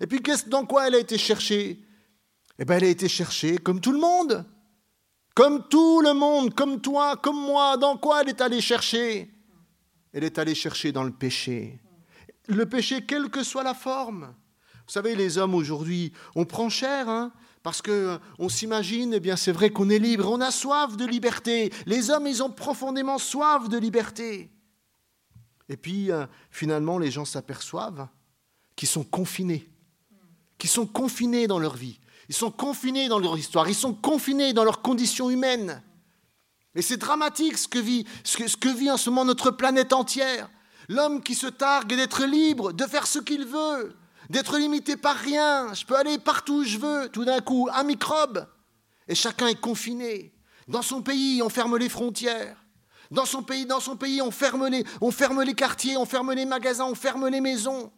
Et 0.00 0.06
puis, 0.08 0.20
dans 0.48 0.66
quoi 0.66 0.88
elle 0.88 0.96
a 0.96 0.98
été 0.98 1.16
cherchée? 1.16 1.83
Eh 2.58 2.64
bien, 2.64 2.76
elle 2.76 2.84
a 2.84 2.88
été 2.88 3.08
cherchée 3.08 3.58
comme 3.58 3.80
tout 3.80 3.92
le 3.92 3.98
monde. 3.98 4.44
Comme 5.34 5.66
tout 5.68 6.00
le 6.00 6.14
monde, 6.14 6.54
comme 6.54 6.80
toi, 6.80 7.16
comme 7.16 7.40
moi. 7.40 7.76
Dans 7.76 7.96
quoi 7.96 8.22
elle 8.22 8.28
est 8.28 8.40
allée 8.40 8.60
chercher? 8.60 9.30
Elle 10.12 10.24
est 10.24 10.38
allée 10.38 10.54
chercher 10.54 10.92
dans 10.92 11.02
le 11.02 11.10
péché. 11.10 11.80
Le 12.46 12.66
péché, 12.66 13.04
quelle 13.04 13.30
que 13.30 13.42
soit 13.42 13.64
la 13.64 13.74
forme. 13.74 14.34
Vous 14.86 14.92
savez, 14.92 15.16
les 15.16 15.38
hommes 15.38 15.54
aujourd'hui, 15.54 16.12
on 16.36 16.44
prend 16.44 16.68
cher, 16.68 17.08
hein, 17.08 17.32
parce 17.62 17.82
que 17.82 18.18
on 18.38 18.48
s'imagine, 18.48 19.14
eh 19.14 19.20
bien, 19.20 19.34
c'est 19.34 19.50
vrai 19.50 19.70
qu'on 19.70 19.88
est 19.88 19.98
libre, 19.98 20.30
on 20.30 20.40
a 20.40 20.50
soif 20.50 20.96
de 20.96 21.06
liberté. 21.06 21.72
Les 21.86 22.10
hommes, 22.10 22.26
ils 22.26 22.42
ont 22.42 22.50
profondément 22.50 23.18
soif 23.18 23.68
de 23.68 23.78
liberté. 23.78 24.50
Et 25.68 25.76
puis, 25.76 26.12
euh, 26.12 26.26
finalement, 26.50 26.98
les 26.98 27.10
gens 27.10 27.24
s'aperçoivent 27.24 28.06
qu'ils 28.76 28.88
sont 28.88 29.04
confinés 29.04 29.68
qui 30.58 30.68
sont 30.68 30.86
confinés 30.86 31.46
dans 31.46 31.58
leur 31.58 31.76
vie. 31.76 31.98
Ils 32.28 32.34
sont 32.34 32.50
confinés 32.50 33.08
dans 33.08 33.18
leur 33.18 33.36
histoire, 33.36 33.68
ils 33.68 33.74
sont 33.74 33.94
confinés 33.94 34.52
dans 34.52 34.64
leurs 34.64 34.82
conditions 34.82 35.30
humaines. 35.30 35.82
Et 36.74 36.82
c'est 36.82 36.96
dramatique 36.96 37.58
ce 37.58 37.68
que, 37.68 37.78
vit, 37.78 38.90
en 38.90 38.96
ce 38.96 39.10
moment 39.10 39.24
notre 39.24 39.50
planète 39.50 39.92
entière. 39.92 40.48
L'homme 40.88 41.22
qui 41.22 41.34
se 41.34 41.46
targue 41.46 41.94
d'être 41.94 42.24
libre, 42.24 42.72
de 42.72 42.84
faire 42.84 43.06
ce 43.06 43.18
qu'il 43.18 43.44
veut, 43.44 43.96
d'être 44.28 44.58
limité 44.58 44.96
par 44.96 45.16
rien. 45.16 45.72
Je 45.72 45.84
peux 45.84 45.96
aller 45.96 46.18
partout 46.18 46.60
où 46.60 46.64
je 46.64 46.78
veux, 46.78 47.08
tout 47.10 47.24
d'un 47.24 47.40
coup, 47.40 47.68
un 47.72 47.84
microbe. 47.84 48.46
Et 49.06 49.14
chacun 49.14 49.46
est 49.46 49.60
confiné. 49.60 50.32
Dans 50.66 50.82
son 50.82 51.00
pays, 51.02 51.42
on 51.42 51.48
ferme 51.48 51.76
les 51.76 51.88
frontières. 51.88 52.56
Dans 53.10 53.26
son 53.26 53.42
pays, 53.42 53.66
dans 53.66 53.80
son 53.80 53.96
pays 53.96 54.22
on, 54.22 54.30
ferme 54.30 54.66
les, 54.66 54.84
on 55.00 55.10
ferme 55.10 55.42
les 55.42 55.54
quartiers, 55.54 55.96
on 55.96 56.06
ferme 56.06 56.32
les 56.32 56.46
magasins, 56.46 56.86
on 56.86 56.94
ferme 56.94 57.28
les 57.28 57.40
maisons. 57.40 57.92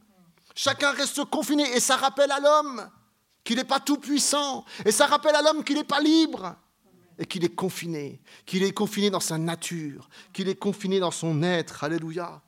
Chacun 0.55 0.91
reste 0.91 1.25
confiné 1.27 1.65
et 1.75 1.81
ça 1.81 1.97
rappelle 1.97 2.33
à 2.33 2.41
l'homme 2.41 2.89
qu'il 3.47 3.57
n'est 3.57 3.65
pas 3.65 3.81
tout 3.81 3.97
puissant 3.97 4.65
et 4.85 4.91
ça 4.91 5.07
rappelle 5.07 5.37
à 5.37 5.41
l'homme 5.41 5.65
qu'il 5.65 5.77
n'est 5.77 5.85
pas 5.85 6.01
libre 6.01 6.57
et 7.19 7.25
qu'il 7.25 7.45
est 7.45 7.55
confiné, 7.55 8.21
qu'il 8.45 8.63
est 8.63 8.73
confiné 8.73 9.09
dans 9.09 9.21
sa 9.21 9.39
nature, 9.39 10.11
qu'il 10.33 10.49
est 10.49 10.57
confiné 10.57 11.01
dans 11.01 11.13
son 11.13 11.43
être. 11.43 11.85
Alléluia. 11.85 12.43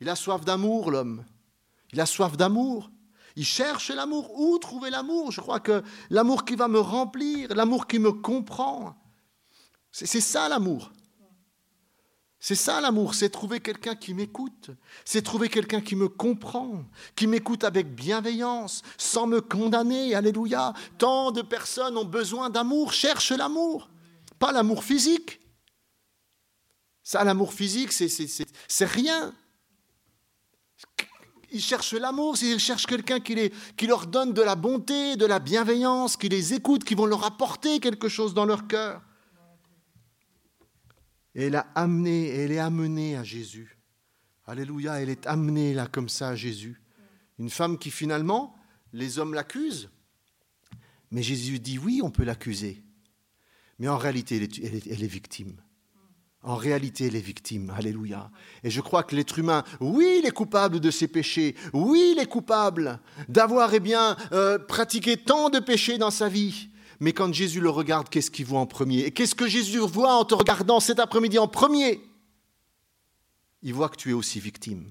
Il 0.00 0.08
a 0.08 0.16
soif 0.16 0.44
d'amour, 0.44 0.90
l'homme. 0.90 1.24
Il 1.92 2.00
a 2.00 2.06
soif 2.06 2.36
d'amour. 2.36 2.90
Il 3.34 3.44
cherche 3.44 3.90
l'amour. 3.90 4.30
Où 4.38 4.56
trouver 4.58 4.90
l'amour? 4.90 5.32
Je 5.32 5.40
crois 5.40 5.60
que 5.60 5.82
l'amour 6.08 6.44
qui 6.44 6.54
va 6.54 6.68
me 6.68 6.80
remplir, 6.80 7.54
l'amour 7.54 7.86
qui 7.86 7.98
me 7.98 8.12
comprend, 8.12 8.96
c'est 9.90 10.20
ça 10.20 10.48
l'amour. 10.48 10.90
C'est 12.48 12.54
ça 12.54 12.80
l'amour, 12.80 13.16
c'est 13.16 13.30
trouver 13.30 13.58
quelqu'un 13.58 13.96
qui 13.96 14.14
m'écoute, 14.14 14.70
c'est 15.04 15.22
trouver 15.22 15.48
quelqu'un 15.48 15.80
qui 15.80 15.96
me 15.96 16.08
comprend, 16.08 16.84
qui 17.16 17.26
m'écoute 17.26 17.64
avec 17.64 17.92
bienveillance, 17.92 18.82
sans 18.96 19.26
me 19.26 19.40
condamner. 19.40 20.14
Alléluia. 20.14 20.72
Tant 20.96 21.32
de 21.32 21.42
personnes 21.42 21.96
ont 21.96 22.04
besoin 22.04 22.48
d'amour, 22.48 22.92
cherchent 22.92 23.32
l'amour, 23.32 23.90
pas 24.38 24.52
l'amour 24.52 24.84
physique. 24.84 25.40
Ça, 27.02 27.24
l'amour 27.24 27.52
physique, 27.52 27.90
c'est 27.90 28.84
rien. 28.84 29.34
ils 31.50 31.60
cherchent 31.60 31.94
l'amour, 31.94 32.36
ils 32.40 32.60
cherchent 32.60 32.86
quelqu'un 32.86 33.18
qui, 33.18 33.50
qui 33.76 33.88
leur 33.88 34.06
donne 34.06 34.32
de 34.32 34.42
la 34.42 34.54
bonté, 34.54 35.16
de 35.16 35.26
la 35.26 35.40
bienveillance, 35.40 36.16
qui 36.16 36.28
les 36.28 36.54
écoute, 36.54 36.84
qui 36.84 36.94
vont 36.94 37.06
leur 37.06 37.24
apporter 37.24 37.80
quelque 37.80 38.08
chose 38.08 38.34
dans 38.34 38.44
leur 38.44 38.68
cœur. 38.68 39.02
Et 41.36 41.44
elle 41.44 41.56
a 41.56 41.66
amené, 41.74 42.28
elle 42.28 42.50
est 42.50 42.58
amenée 42.58 43.14
à 43.14 43.22
Jésus. 43.22 43.78
Alléluia, 44.46 45.02
elle 45.02 45.10
est 45.10 45.26
amenée 45.26 45.74
là 45.74 45.86
comme 45.86 46.08
ça 46.08 46.30
à 46.30 46.34
Jésus. 46.34 46.80
Une 47.38 47.50
femme 47.50 47.76
qui 47.76 47.90
finalement, 47.90 48.56
les 48.94 49.18
hommes 49.18 49.34
l'accusent. 49.34 49.90
Mais 51.10 51.22
Jésus 51.22 51.58
dit 51.58 51.78
oui, 51.78 52.00
on 52.02 52.10
peut 52.10 52.24
l'accuser. 52.24 52.82
Mais 53.78 53.88
en 53.88 53.98
réalité, 53.98 54.36
elle 54.36 55.02
est, 55.02 55.06
victime. 55.06 55.60
En 56.42 56.56
réalité, 56.56 57.08
elle 57.08 57.16
est 57.16 57.20
victime. 57.20 57.70
Alléluia. 57.76 58.30
Et 58.64 58.70
je 58.70 58.80
crois 58.80 59.02
que 59.02 59.14
l'être 59.14 59.38
humain, 59.38 59.62
oui, 59.80 60.20
il 60.20 60.26
est 60.26 60.30
coupable 60.30 60.80
de 60.80 60.90
ses 60.90 61.06
péchés. 61.06 61.54
Oui, 61.74 62.14
il 62.16 62.18
est 62.18 62.30
coupable 62.30 62.98
d'avoir 63.28 63.74
eh 63.74 63.80
bien, 63.80 64.16
euh, 64.32 64.58
pratiqué 64.58 65.18
tant 65.18 65.50
de 65.50 65.58
péchés 65.58 65.98
dans 65.98 66.10
sa 66.10 66.30
vie. 66.30 66.70
Mais 67.00 67.12
quand 67.12 67.32
Jésus 67.32 67.60
le 67.60 67.70
regarde, 67.70 68.08
qu'est-ce 68.08 68.30
qu'il 68.30 68.46
voit 68.46 68.60
en 68.60 68.66
premier? 68.66 69.00
Et 69.00 69.10
qu'est-ce 69.10 69.34
que 69.34 69.46
Jésus 69.46 69.78
voit 69.78 70.14
en 70.14 70.24
te 70.24 70.34
regardant 70.34 70.80
cet 70.80 70.98
après-midi 70.98 71.38
en 71.38 71.48
premier? 71.48 72.00
Il 73.62 73.74
voit 73.74 73.88
que 73.88 73.96
tu 73.96 74.10
es 74.10 74.14
aussi 74.14 74.40
victime. 74.40 74.84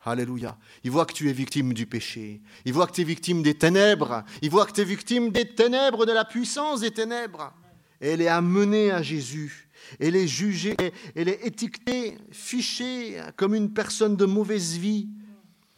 Alléluia. 0.00 0.58
Il 0.82 0.90
voit 0.90 1.06
que 1.06 1.14
tu 1.14 1.30
es 1.30 1.32
victime 1.32 1.72
du 1.72 1.86
péché. 1.86 2.42
Il 2.64 2.72
voit 2.72 2.86
que 2.86 2.92
tu 2.92 3.00
es 3.00 3.04
victime 3.04 3.42
des 3.42 3.54
ténèbres. 3.54 4.24
Il 4.42 4.50
voit 4.50 4.66
que 4.66 4.72
tu 4.72 4.82
es 4.82 4.84
victime 4.84 5.30
des 5.30 5.54
ténèbres, 5.54 6.04
de 6.04 6.12
la 6.12 6.24
puissance 6.24 6.80
des 6.80 6.90
ténèbres. 6.90 7.52
Et 8.00 8.10
elle 8.10 8.20
est 8.20 8.28
amenée 8.28 8.90
à 8.90 9.02
Jésus 9.02 9.64
elle 10.00 10.16
est 10.16 10.28
jugée, 10.28 10.76
elle 11.14 11.28
est 11.28 11.46
étiquetée, 11.46 12.18
fichée 12.30 13.20
comme 13.36 13.54
une 13.54 13.72
personne 13.72 14.16
de 14.16 14.24
mauvaise 14.24 14.76
vie. 14.76 15.08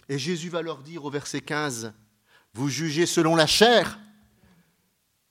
Et 0.08 0.18
Jésus 0.18 0.48
va 0.48 0.62
leur 0.62 0.82
dire 0.82 1.04
au 1.04 1.10
verset 1.10 1.40
15, 1.40 1.92
vous 2.54 2.68
jugez 2.68 3.06
selon 3.06 3.36
la 3.36 3.46
chair, 3.46 3.98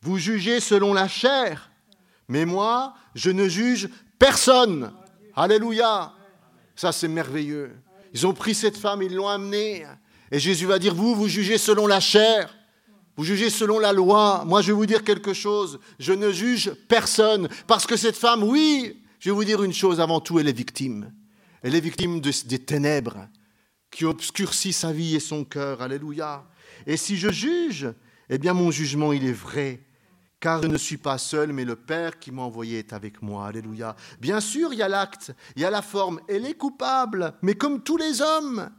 vous 0.06 0.20
jugez 0.20 0.60
selon 0.60 0.94
la 0.94 1.08
chair, 1.08 1.72
mais 2.28 2.46
moi, 2.46 2.94
je 3.16 3.32
ne 3.32 3.48
juge 3.48 3.90
personne. 4.20 4.94
Alléluia. 5.36 6.14
Ça, 6.76 6.92
c'est 6.92 7.08
merveilleux. 7.08 7.76
Ils 8.14 8.28
ont 8.28 8.34
pris 8.34 8.54
cette 8.54 8.78
femme, 8.78 9.02
ils 9.02 9.14
l'ont 9.14 9.28
amenée. 9.28 9.86
Et 10.32 10.40
Jésus 10.40 10.68
va 10.68 10.78
dire, 10.78 10.94
vous, 10.94 11.16
vous 11.16 11.28
jugez 11.28 11.58
selon 11.58 11.88
la 11.88 12.00
chair. 12.00 12.56
Vous 13.18 13.24
jugez 13.24 13.50
selon 13.50 13.80
la 13.80 13.94
loi. 13.94 14.44
Moi, 14.46 14.62
je 14.62 14.68
vais 14.68 14.74
vous 14.74 14.86
dire 14.86 15.04
quelque 15.04 15.34
chose. 15.34 15.80
Je 15.98 16.14
ne 16.14 16.32
juge 16.32 16.72
personne. 16.88 17.50
Parce 17.66 17.88
que 17.88 17.96
cette 17.96 18.18
femme, 18.18 18.44
oui, 18.44 19.02
je 19.20 19.30
vais 19.30 19.36
vous 19.36 19.44
dire 19.44 19.64
une 19.64 19.74
chose. 19.74 20.00
Avant 20.00 20.20
tout, 20.20 20.38
elle 20.38 20.48
est 20.48 20.58
victime. 20.58 21.12
Elle 21.64 21.74
est 21.74 21.80
victime 21.80 22.20
des 22.20 22.60
ténèbres 22.60 23.28
qui 23.90 24.06
obscurcissent 24.06 24.80
sa 24.80 24.92
vie 24.92 25.16
et 25.16 25.20
son 25.20 25.46
cœur. 25.46 25.82
Alléluia. 25.82 26.46
Et 26.86 26.98
si 26.98 27.18
je 27.18 27.32
juge, 27.32 27.88
eh 28.30 28.38
bien, 28.38 28.54
mon 28.54 28.70
jugement, 28.70 29.14
il 29.14 29.26
est 29.26 29.32
vrai. 29.32 29.82
Car 30.40 30.62
je 30.62 30.68
ne 30.68 30.78
suis 30.78 30.98
pas 30.98 31.18
seul, 31.18 31.54
mais 31.54 31.66
le 31.66 31.76
Père 31.76 32.20
qui 32.20 32.32
m'a 32.32 32.44
envoyé 32.44 32.80
est 32.80 32.94
avec 32.94 33.22
moi. 33.22 33.48
Alléluia. 33.48 33.96
Bien 34.20 34.40
sûr, 34.40 34.74
il 34.74 34.80
y 34.80 34.84
a 34.84 34.90
l'acte, 34.90 35.32
il 35.56 35.62
y 35.62 35.66
a 35.66 35.70
la 35.70 35.82
forme. 35.82 36.20
Elle 36.28 36.46
est 36.46 36.56
coupable, 36.56 37.34
mais 37.42 37.56
comme 37.56 37.82
tous 37.82 37.98
les 37.98 38.22
hommes. 38.22 38.70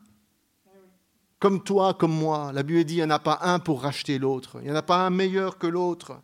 Comme 1.39 1.63
toi, 1.63 1.95
comme 1.95 2.15
moi. 2.15 2.51
La 2.53 2.63
Bible 2.63 2.85
dit, 2.85 2.95
il 2.95 2.99
n'y 2.99 3.05
en 3.05 3.11
a 3.11 3.19
pas 3.19 3.41
un 3.43 3.59
pour 3.59 3.83
racheter 3.83 4.19
l'autre. 4.19 4.59
Il 4.61 4.65
n'y 4.65 4.71
en 4.71 4.77
a 4.77 4.83
pas 4.83 5.05
un 5.05 5.11
meilleur 5.11 5.59
que 5.59 5.67
l'autre. 5.67 6.21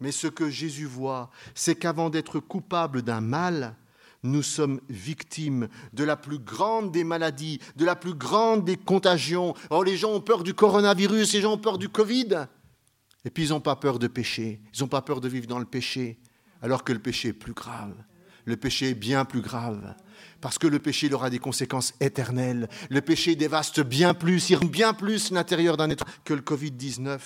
Mais 0.00 0.12
ce 0.12 0.26
que 0.26 0.50
Jésus 0.50 0.86
voit, 0.86 1.30
c'est 1.54 1.76
qu'avant 1.76 2.10
d'être 2.10 2.40
coupable 2.40 3.02
d'un 3.02 3.20
mal, 3.20 3.76
nous 4.22 4.42
sommes 4.42 4.80
victimes 4.88 5.68
de 5.92 6.02
la 6.02 6.16
plus 6.16 6.38
grande 6.38 6.90
des 6.90 7.04
maladies, 7.04 7.60
de 7.76 7.84
la 7.84 7.94
plus 7.94 8.14
grande 8.14 8.64
des 8.64 8.76
contagions. 8.76 9.54
Oh, 9.70 9.82
les 9.82 9.96
gens 9.96 10.12
ont 10.12 10.20
peur 10.20 10.42
du 10.42 10.54
coronavirus, 10.54 11.32
les 11.34 11.40
gens 11.42 11.52
ont 11.52 11.58
peur 11.58 11.78
du 11.78 11.88
Covid. 11.88 12.46
Et 13.24 13.30
puis 13.30 13.44
ils 13.44 13.50
n'ont 13.50 13.60
pas 13.60 13.76
peur 13.76 13.98
de 13.98 14.06
pécher, 14.06 14.60
ils 14.74 14.80
n'ont 14.80 14.88
pas 14.88 15.02
peur 15.02 15.20
de 15.20 15.28
vivre 15.28 15.46
dans 15.46 15.58
le 15.58 15.64
péché, 15.64 16.18
alors 16.62 16.84
que 16.84 16.92
le 16.92 16.98
péché 16.98 17.28
est 17.28 17.32
plus 17.32 17.54
grave. 17.54 17.94
Le 18.44 18.56
péché 18.56 18.90
est 18.90 18.94
bien 18.94 19.24
plus 19.24 19.40
grave. 19.40 19.94
Parce 20.40 20.58
que 20.58 20.66
le 20.66 20.78
péché 20.78 21.06
il 21.06 21.14
aura 21.14 21.30
des 21.30 21.38
conséquences 21.38 21.94
éternelles. 22.00 22.68
Le 22.90 23.00
péché 23.00 23.34
dévaste 23.36 23.80
bien 23.80 24.12
plus, 24.12 24.50
il 24.50 24.58
bien 24.68 24.92
plus 24.92 25.30
l'intérieur 25.30 25.76
d'un 25.76 25.88
être 25.88 26.04
que 26.24 26.34
le 26.34 26.42
Covid-19. 26.42 27.18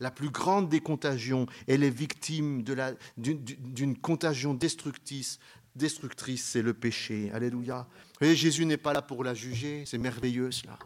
La 0.00 0.10
plus 0.10 0.30
grande 0.30 0.68
des 0.68 0.80
contagions, 0.80 1.46
elle 1.68 1.84
est 1.84 1.90
victime 1.90 2.64
d'une 3.16 3.96
contagion 3.98 4.54
destructrice, 4.54 5.38
destructrice 5.76 6.44
c'est 6.44 6.62
le 6.62 6.74
péché. 6.74 7.30
Alléluia. 7.32 7.86
Et 8.20 8.34
Jésus 8.34 8.66
n'est 8.66 8.78
pas 8.78 8.92
là 8.92 9.02
pour 9.02 9.22
la 9.22 9.34
juger, 9.34 9.84
c'est 9.86 9.98
merveilleux 9.98 10.50
cela. 10.50 10.78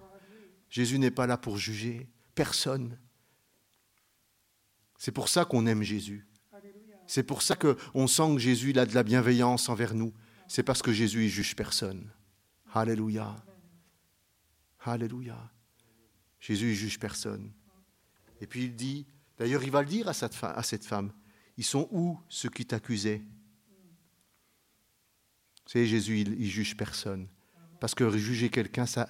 Jésus 0.68 0.99
n'est 0.99 1.11
pas 1.11 1.26
là 1.26 1.37
pour 1.37 1.56
juger 1.56 2.09
personne. 2.35 2.99
C'est 4.98 5.12
pour 5.12 5.28
ça 5.28 5.44
qu'on 5.44 5.66
aime 5.66 5.82
Jésus. 5.82 6.26
C'est 7.06 7.22
pour 7.22 7.42
ça 7.42 7.56
qu'on 7.56 8.06
sent 8.06 8.34
que 8.34 8.38
Jésus 8.38 8.76
a 8.78 8.86
de 8.86 8.94
la 8.94 9.02
bienveillance 9.02 9.68
envers 9.68 9.94
nous 9.94 10.12
c'est 10.48 10.62
parce 10.62 10.82
que 10.82 10.92
Jésus 10.92 11.24
ne 11.24 11.28
juge 11.28 11.56
personne. 11.56 12.10
Alléluia. 12.72 13.36
Alléluia. 14.80 15.50
Jésus 16.38 16.66
ne 16.66 16.74
juge 16.74 16.98
personne. 16.98 17.52
Et 18.40 18.46
puis 18.46 18.64
il 18.64 18.76
dit, 18.76 19.06
d'ailleurs 19.38 19.64
il 19.64 19.70
va 19.70 19.82
le 19.82 19.88
dire 19.88 20.08
à 20.08 20.12
cette, 20.12 20.34
femme, 20.34 20.52
à 20.56 20.62
cette 20.62 20.84
femme, 20.84 21.12
ils 21.56 21.64
sont 21.64 21.88
où 21.90 22.18
ceux 22.28 22.50
qui 22.50 22.66
t'accusaient? 22.66 23.22
Vous 25.64 25.72
savez, 25.72 25.86
Jésus, 25.86 26.20
il, 26.20 26.38
ne 26.38 26.44
juge 26.44 26.76
personne. 26.76 27.28
Parce 27.80 27.95
que 27.95 28.11
juger 28.16 28.49
quelqu'un, 28.49 28.87
ça, 28.87 29.06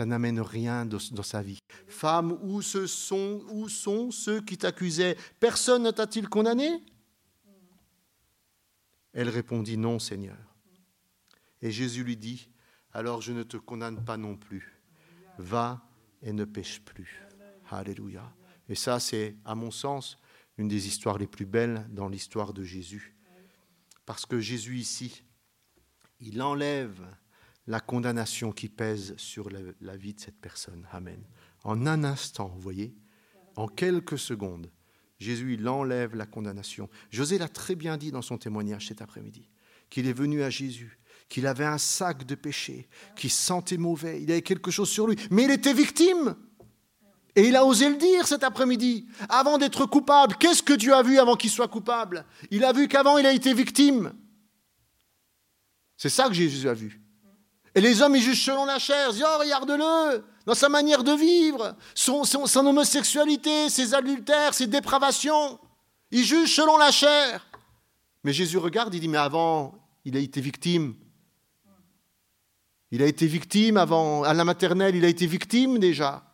n'amène 0.00 0.40
rien 0.40 0.86
dans, 0.86 0.98
dans, 1.12 1.22
sa 1.22 1.42
vie. 1.42 1.58
Femme, 1.86 2.38
où, 2.42 2.62
ce 2.62 2.86
sont, 2.86 3.42
où 3.50 3.68
sont 3.68 4.10
ceux 4.10 4.40
qui 4.40 4.56
t'accusaient? 4.56 5.16
Personne 5.38 5.82
ne 5.82 5.90
t'a-t-il 5.90 6.28
condamné? 6.28 6.82
Elle 9.12 9.28
répondit, 9.28 9.76
non, 9.76 9.98
Seigneur. 9.98 10.36
Et 11.62 11.70
Jésus 11.70 12.04
lui 12.04 12.16
dit, 12.16 12.48
alors 12.92 13.22
je 13.22 13.32
ne 13.32 13.42
te 13.42 13.56
condamne 13.56 14.04
pas 14.04 14.16
non 14.16 14.36
plus. 14.36 14.80
Va 15.38 15.82
et 16.22 16.32
ne 16.32 16.44
pêche 16.44 16.80
plus. 16.80 17.22
Alléluia. 17.70 18.32
Et 18.68 18.74
ça, 18.74 19.00
c'est, 19.00 19.36
à 19.44 19.54
mon 19.54 19.70
sens, 19.70 20.18
une 20.58 20.68
des 20.68 20.86
histoires 20.86 21.18
les 21.18 21.26
plus 21.26 21.46
belles 21.46 21.86
dans 21.90 22.08
l'histoire 22.08 22.52
de 22.52 22.62
Jésus. 22.62 23.14
Parce 24.04 24.24
que 24.24 24.40
Jésus 24.40 24.76
ici, 24.76 25.24
il 26.20 26.40
enlève 26.40 27.00
la 27.66 27.80
condamnation 27.80 28.52
qui 28.52 28.68
pèse 28.68 29.14
sur 29.16 29.50
la, 29.50 29.96
vie 29.96 30.14
de 30.14 30.20
cette 30.20 30.40
personne. 30.40 30.86
Amen. 30.92 31.22
En 31.64 31.86
un 31.86 32.04
instant, 32.04 32.48
vous 32.48 32.60
voyez, 32.60 32.94
en 33.56 33.66
quelques 33.66 34.18
secondes, 34.18 34.70
Jésus, 35.18 35.54
il 35.54 35.68
enlève 35.68 36.14
la 36.14 36.26
condamnation. 36.26 36.88
José 37.10 37.38
l'a 37.38 37.48
très 37.48 37.74
bien 37.74 37.96
dit 37.96 38.12
dans 38.12 38.22
son 38.22 38.38
témoignage 38.38 38.88
cet 38.88 39.02
après-midi, 39.02 39.48
qu'il 39.90 40.06
est 40.06 40.12
venu 40.12 40.42
à 40.42 40.50
Jésus 40.50 40.98
qu'il 41.28 41.46
avait 41.46 41.64
un 41.64 41.78
sac 41.78 42.24
de 42.24 42.34
péché, 42.34 42.88
qu'il 43.16 43.30
sentait 43.30 43.76
mauvais, 43.78 44.22
il 44.22 44.30
avait 44.30 44.42
quelque 44.42 44.70
chose 44.70 44.88
sur 44.88 45.06
lui, 45.06 45.16
mais 45.30 45.44
il 45.44 45.50
était 45.50 45.72
victime. 45.72 46.36
Et 47.34 47.48
il 47.48 47.56
a 47.56 47.66
osé 47.66 47.90
le 47.90 47.96
dire 47.96 48.26
cet 48.26 48.44
après-midi, 48.44 49.06
avant 49.28 49.58
d'être 49.58 49.84
coupable. 49.84 50.36
Qu'est-ce 50.36 50.62
que 50.62 50.72
Dieu 50.72 50.94
a 50.94 51.02
vu 51.02 51.18
avant 51.18 51.36
qu'il 51.36 51.50
soit 51.50 51.68
coupable? 51.68 52.24
Il 52.50 52.64
a 52.64 52.72
vu 52.72 52.88
qu'avant 52.88 53.18
il 53.18 53.26
a 53.26 53.32
été 53.32 53.52
victime. 53.52 54.14
C'est 55.98 56.08
ça 56.08 56.28
que 56.28 56.34
Jésus 56.34 56.66
a 56.68 56.74
vu. 56.74 57.02
Et 57.76 57.80
les 57.82 58.00
hommes, 58.00 58.16
ils 58.16 58.22
jugent 58.22 58.42
selon 58.42 58.64
la 58.64 58.78
chair. 58.78 59.10
Ils 59.10 59.16
disent, 59.16 59.24
oh, 59.26 59.38
regarde-le, 59.38 60.24
dans 60.46 60.54
sa 60.54 60.70
manière 60.70 61.04
de 61.04 61.12
vivre, 61.12 61.76
son, 61.94 62.24
son 62.24 62.66
homosexualité, 62.66 63.68
ses 63.68 63.92
adultères, 63.92 64.54
ses 64.54 64.66
dépravations. 64.66 65.60
Ils 66.10 66.24
jugent 66.24 66.54
selon 66.54 66.78
la 66.78 66.90
chair. 66.90 67.46
Mais 68.24 68.32
Jésus 68.32 68.56
regarde, 68.56 68.94
il 68.94 69.00
dit, 69.00 69.08
mais 69.08 69.18
avant, 69.18 69.74
il 70.06 70.16
a 70.16 70.20
été 70.20 70.40
victime. 70.40 70.94
Il 72.90 73.02
a 73.02 73.06
été 73.06 73.26
victime 73.26 73.76
avant, 73.76 74.22
à 74.22 74.32
la 74.32 74.44
maternelle, 74.44 74.96
il 74.96 75.04
a 75.04 75.08
été 75.08 75.26
victime 75.26 75.78
déjà. 75.78 76.24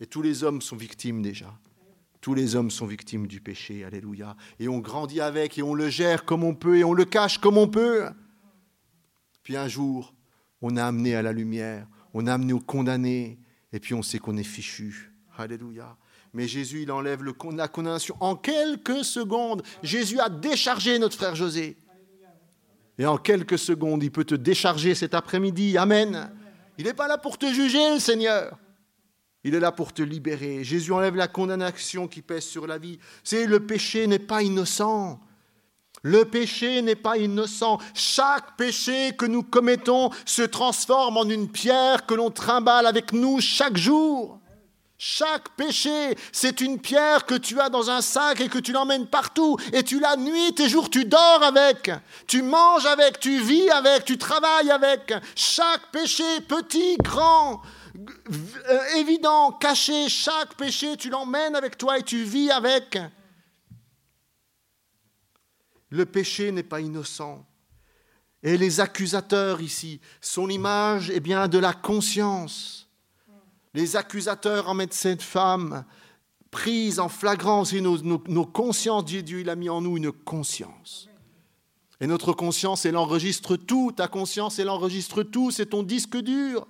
Et 0.00 0.06
tous 0.06 0.22
les 0.22 0.42
hommes 0.42 0.62
sont 0.62 0.76
victimes 0.76 1.20
déjà. 1.20 1.52
Tous 2.22 2.32
les 2.32 2.56
hommes 2.56 2.70
sont 2.70 2.86
victimes 2.86 3.26
du 3.26 3.42
péché, 3.42 3.84
alléluia. 3.84 4.36
Et 4.58 4.68
on 4.68 4.78
grandit 4.78 5.20
avec, 5.20 5.58
et 5.58 5.62
on 5.62 5.74
le 5.74 5.90
gère 5.90 6.24
comme 6.24 6.44
on 6.44 6.54
peut, 6.54 6.78
et 6.78 6.84
on 6.84 6.94
le 6.94 7.04
cache 7.04 7.36
comme 7.36 7.58
on 7.58 7.68
peut. 7.68 8.08
Puis 9.44 9.56
un 9.56 9.68
jour, 9.68 10.12
on 10.60 10.76
a 10.76 10.84
amené 10.84 11.14
à 11.14 11.22
la 11.22 11.32
lumière, 11.32 11.86
on 12.14 12.26
a 12.26 12.34
amené 12.34 12.52
au 12.52 12.60
condamné, 12.60 13.38
et 13.72 13.78
puis 13.78 13.94
on 13.94 14.02
sait 14.02 14.18
qu'on 14.18 14.36
est 14.36 14.42
fichu. 14.42 15.12
Alléluia. 15.36 15.96
Mais 16.32 16.48
Jésus, 16.48 16.82
il 16.82 16.90
enlève 16.90 17.22
la 17.22 17.68
condamnation 17.68 18.16
en 18.18 18.34
quelques 18.34 19.04
secondes. 19.04 19.62
Jésus 19.82 20.18
a 20.18 20.28
déchargé 20.28 20.98
notre 20.98 21.16
frère 21.16 21.36
José. 21.36 21.76
Et 22.98 23.06
en 23.06 23.18
quelques 23.18 23.58
secondes, 23.58 24.02
il 24.02 24.10
peut 24.10 24.24
te 24.24 24.34
décharger 24.34 24.94
cet 24.94 25.14
après-midi. 25.14 25.76
Amen. 25.76 26.30
Il 26.78 26.84
n'est 26.84 26.94
pas 26.94 27.08
là 27.08 27.18
pour 27.18 27.38
te 27.38 27.46
juger, 27.46 28.00
Seigneur. 28.00 28.58
Il 29.44 29.54
est 29.54 29.60
là 29.60 29.72
pour 29.72 29.92
te 29.92 30.02
libérer. 30.02 30.64
Jésus 30.64 30.92
enlève 30.92 31.16
la 31.16 31.28
condamnation 31.28 32.08
qui 32.08 32.22
pèse 32.22 32.44
sur 32.44 32.66
la 32.66 32.78
vie. 32.78 32.98
C'est 33.22 33.46
le 33.46 33.60
péché 33.60 34.06
n'est 34.06 34.18
pas 34.18 34.42
innocent. 34.42 35.20
Le 36.04 36.26
péché 36.26 36.82
n'est 36.82 36.96
pas 36.96 37.16
innocent. 37.16 37.78
Chaque 37.94 38.56
péché 38.58 39.12
que 39.16 39.24
nous 39.24 39.42
commettons 39.42 40.10
se 40.26 40.42
transforme 40.42 41.16
en 41.16 41.24
une 41.24 41.48
pierre 41.48 42.04
que 42.04 42.12
l'on 42.12 42.30
trimballe 42.30 42.86
avec 42.86 43.14
nous 43.14 43.40
chaque 43.40 43.78
jour. 43.78 44.38
Chaque 44.98 45.48
péché, 45.56 46.14
c'est 46.30 46.60
une 46.60 46.78
pierre 46.78 47.24
que 47.24 47.34
tu 47.34 47.58
as 47.58 47.70
dans 47.70 47.90
un 47.90 48.02
sac 48.02 48.42
et 48.42 48.50
que 48.50 48.58
tu 48.58 48.72
l'emmènes 48.72 49.06
partout. 49.06 49.56
Et 49.72 49.82
tu 49.82 49.98
la 49.98 50.16
nuit 50.16 50.60
et 50.60 50.68
jour, 50.68 50.90
tu 50.90 51.06
dors 51.06 51.42
avec. 51.42 51.90
Tu 52.26 52.42
manges 52.42 52.84
avec, 52.84 53.18
tu 53.18 53.40
vis 53.40 53.70
avec, 53.70 54.04
tu 54.04 54.18
travailles 54.18 54.70
avec. 54.70 55.14
Chaque 55.34 55.90
péché, 55.90 56.40
petit, 56.46 56.98
grand, 56.98 57.62
euh, 57.96 58.78
évident, 58.96 59.52
caché, 59.52 60.10
chaque 60.10 60.54
péché, 60.54 60.98
tu 60.98 61.08
l'emmènes 61.08 61.56
avec 61.56 61.78
toi 61.78 61.98
et 61.98 62.02
tu 62.02 62.24
vis 62.24 62.50
avec. 62.50 62.98
Le 65.94 66.06
péché 66.06 66.50
n'est 66.50 66.64
pas 66.64 66.80
innocent. 66.80 67.46
Et 68.42 68.58
les 68.58 68.80
accusateurs 68.80 69.60
ici 69.60 70.00
sont 70.20 70.48
l'image 70.48 71.12
eh 71.14 71.20
bien, 71.20 71.46
de 71.46 71.56
la 71.56 71.72
conscience. 71.72 72.88
Les 73.74 73.94
accusateurs 73.94 74.68
en 74.68 74.74
mettent 74.74 74.92
cette 74.92 75.22
femme 75.22 75.84
prise 76.50 76.98
en 76.98 77.08
flagrance 77.08 77.72
et 77.72 77.80
nos, 77.80 78.44
consciences, 78.46 79.04
Dieu, 79.04 79.40
il 79.40 79.48
a 79.48 79.54
mis 79.54 79.68
en 79.68 79.82
nous 79.82 79.96
une 79.96 80.10
conscience. 80.10 81.08
Et 82.00 82.08
notre 82.08 82.32
conscience, 82.32 82.84
elle 82.84 82.96
enregistre 82.96 83.54
tout. 83.54 83.92
Ta 83.92 84.08
conscience, 84.08 84.58
elle 84.58 84.70
enregistre 84.70 85.22
tout. 85.22 85.52
C'est 85.52 85.66
ton 85.66 85.84
disque 85.84 86.16
dur. 86.16 86.66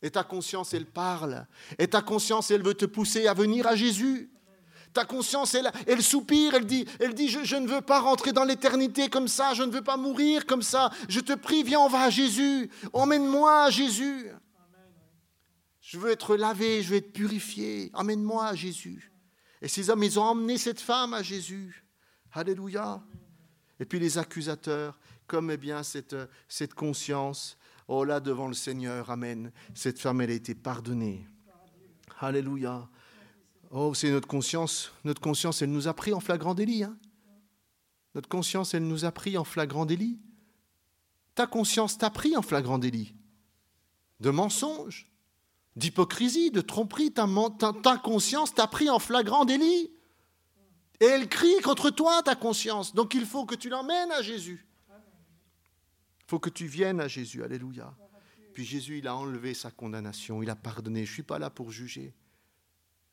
Et 0.00 0.10
ta 0.10 0.24
conscience, 0.24 0.72
elle 0.72 0.86
parle. 0.86 1.46
Et 1.78 1.88
ta 1.88 2.00
conscience, 2.00 2.50
elle 2.50 2.62
veut 2.62 2.72
te 2.72 2.86
pousser 2.86 3.26
à 3.26 3.34
venir 3.34 3.66
à 3.66 3.76
Jésus. 3.76 4.30
Ta 4.92 5.04
conscience, 5.04 5.54
elle, 5.54 5.70
elle 5.86 6.02
soupire, 6.02 6.54
elle 6.54 6.66
dit, 6.66 6.86
elle 6.98 7.14
dit 7.14 7.28
je, 7.28 7.56
ne 7.56 7.68
veux 7.68 7.80
pas 7.80 8.00
rentrer 8.00 8.32
dans 8.32 8.44
l'éternité 8.44 9.08
comme 9.08 9.28
ça, 9.28 9.54
je 9.54 9.62
ne 9.62 9.70
veux 9.70 9.82
pas 9.82 9.96
mourir 9.96 10.46
comme 10.46 10.62
ça. 10.62 10.90
Je 11.08 11.20
te 11.20 11.34
prie, 11.34 11.62
viens, 11.62 11.80
on 11.80 11.88
va 11.88 12.04
à 12.04 12.10
Jésus. 12.10 12.70
Emmène-moi 12.92 13.64
à 13.64 13.70
Jésus. 13.70 14.30
Je 15.80 15.98
veux 15.98 16.10
être 16.10 16.36
lavé, 16.36 16.82
je 16.82 16.90
veux 16.90 16.96
être 16.96 17.12
purifié. 17.12 17.90
Amène-moi 17.94 18.46
à 18.46 18.54
Jésus. 18.54 19.12
Et 19.62 19.68
ces 19.68 19.90
hommes, 19.90 20.02
ils 20.02 20.18
ont 20.18 20.24
emmené 20.24 20.58
cette 20.58 20.80
femme 20.80 21.14
à 21.14 21.22
Jésus. 21.22 21.84
Alléluia. 22.32 23.02
Et 23.80 23.84
puis 23.84 23.98
les 23.98 24.18
accusateurs, 24.18 24.98
comme 25.26 25.50
eh 25.50 25.56
bien 25.56 25.82
cette, 25.82 26.16
cette 26.48 26.74
conscience, 26.74 27.56
oh 27.86 28.04
là 28.04 28.20
devant 28.20 28.48
le 28.48 28.54
Seigneur, 28.54 29.10
Amen. 29.10 29.50
Cette 29.74 29.98
femme, 29.98 30.20
elle 30.20 30.30
a 30.30 30.34
été 30.34 30.54
pardonnée. 30.54 31.26
Alléluia. 32.20 32.88
Oh, 33.70 33.92
c'est 33.94 34.10
notre 34.10 34.28
conscience. 34.28 34.92
Notre 35.04 35.20
conscience, 35.20 35.62
elle 35.62 35.70
nous 35.70 35.88
a 35.88 35.94
pris 35.94 36.14
en 36.14 36.20
flagrant 36.20 36.54
délit. 36.54 36.84
Hein. 36.84 36.96
Notre 38.14 38.28
conscience, 38.28 38.74
elle 38.74 38.86
nous 38.86 39.04
a 39.04 39.12
pris 39.12 39.36
en 39.36 39.44
flagrant 39.44 39.84
délit. 39.84 40.18
Ta 41.34 41.46
conscience 41.46 41.98
t'a 41.98 42.10
pris 42.10 42.36
en 42.36 42.42
flagrant 42.42 42.78
délit. 42.78 43.14
De 44.20 44.30
mensonge, 44.30 45.08
d'hypocrisie, 45.76 46.50
de 46.50 46.60
tromperie. 46.60 47.12
Ta, 47.12 47.26
ta, 47.82 47.96
conscience 47.98 48.54
t'a 48.54 48.66
pris 48.66 48.88
en 48.90 48.98
flagrant 48.98 49.44
délit. 49.44 49.92
Et 51.00 51.04
elle 51.04 51.28
crie 51.28 51.60
contre 51.62 51.90
toi, 51.90 52.22
ta 52.22 52.34
conscience. 52.34 52.94
Donc 52.94 53.14
il 53.14 53.24
faut 53.24 53.44
que 53.44 53.54
tu 53.54 53.68
l'emmènes 53.68 54.10
à 54.12 54.22
Jésus. 54.22 54.66
Il 54.90 56.30
faut 56.30 56.40
que 56.40 56.50
tu 56.50 56.66
viennes 56.66 57.00
à 57.00 57.08
Jésus. 57.08 57.42
Alléluia. 57.44 57.94
Puis 58.52 58.64
Jésus, 58.64 58.98
il 58.98 59.06
a 59.06 59.14
enlevé 59.14 59.54
sa 59.54 59.70
condamnation. 59.70 60.42
Il 60.42 60.50
a 60.50 60.56
pardonné. 60.56 61.04
Je 61.04 61.10
ne 61.10 61.14
suis 61.14 61.22
pas 61.22 61.38
là 61.38 61.50
pour 61.50 61.70
juger. 61.70 62.14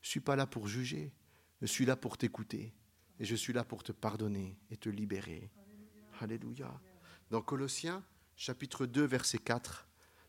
Je 0.05 0.09
ne 0.09 0.11
suis 0.11 0.19
pas 0.19 0.35
là 0.35 0.45
pour 0.45 0.67
juger. 0.67 1.11
Je 1.61 1.65
suis 1.65 1.83
là 1.83 1.95
pour 1.95 2.15
t'écouter. 2.15 2.75
Et 3.19 3.25
je 3.25 3.35
suis 3.35 3.53
là 3.53 3.63
pour 3.63 3.81
te 3.81 3.91
pardonner 3.91 4.55
et 4.69 4.77
te 4.77 4.87
libérer. 4.87 5.49
Alléluia. 6.19 6.79
Dans 7.31 7.41
Colossiens, 7.41 8.03
chapitre 8.35 8.85
2, 8.85 9.03
verset 9.03 9.39
4, 9.39 9.87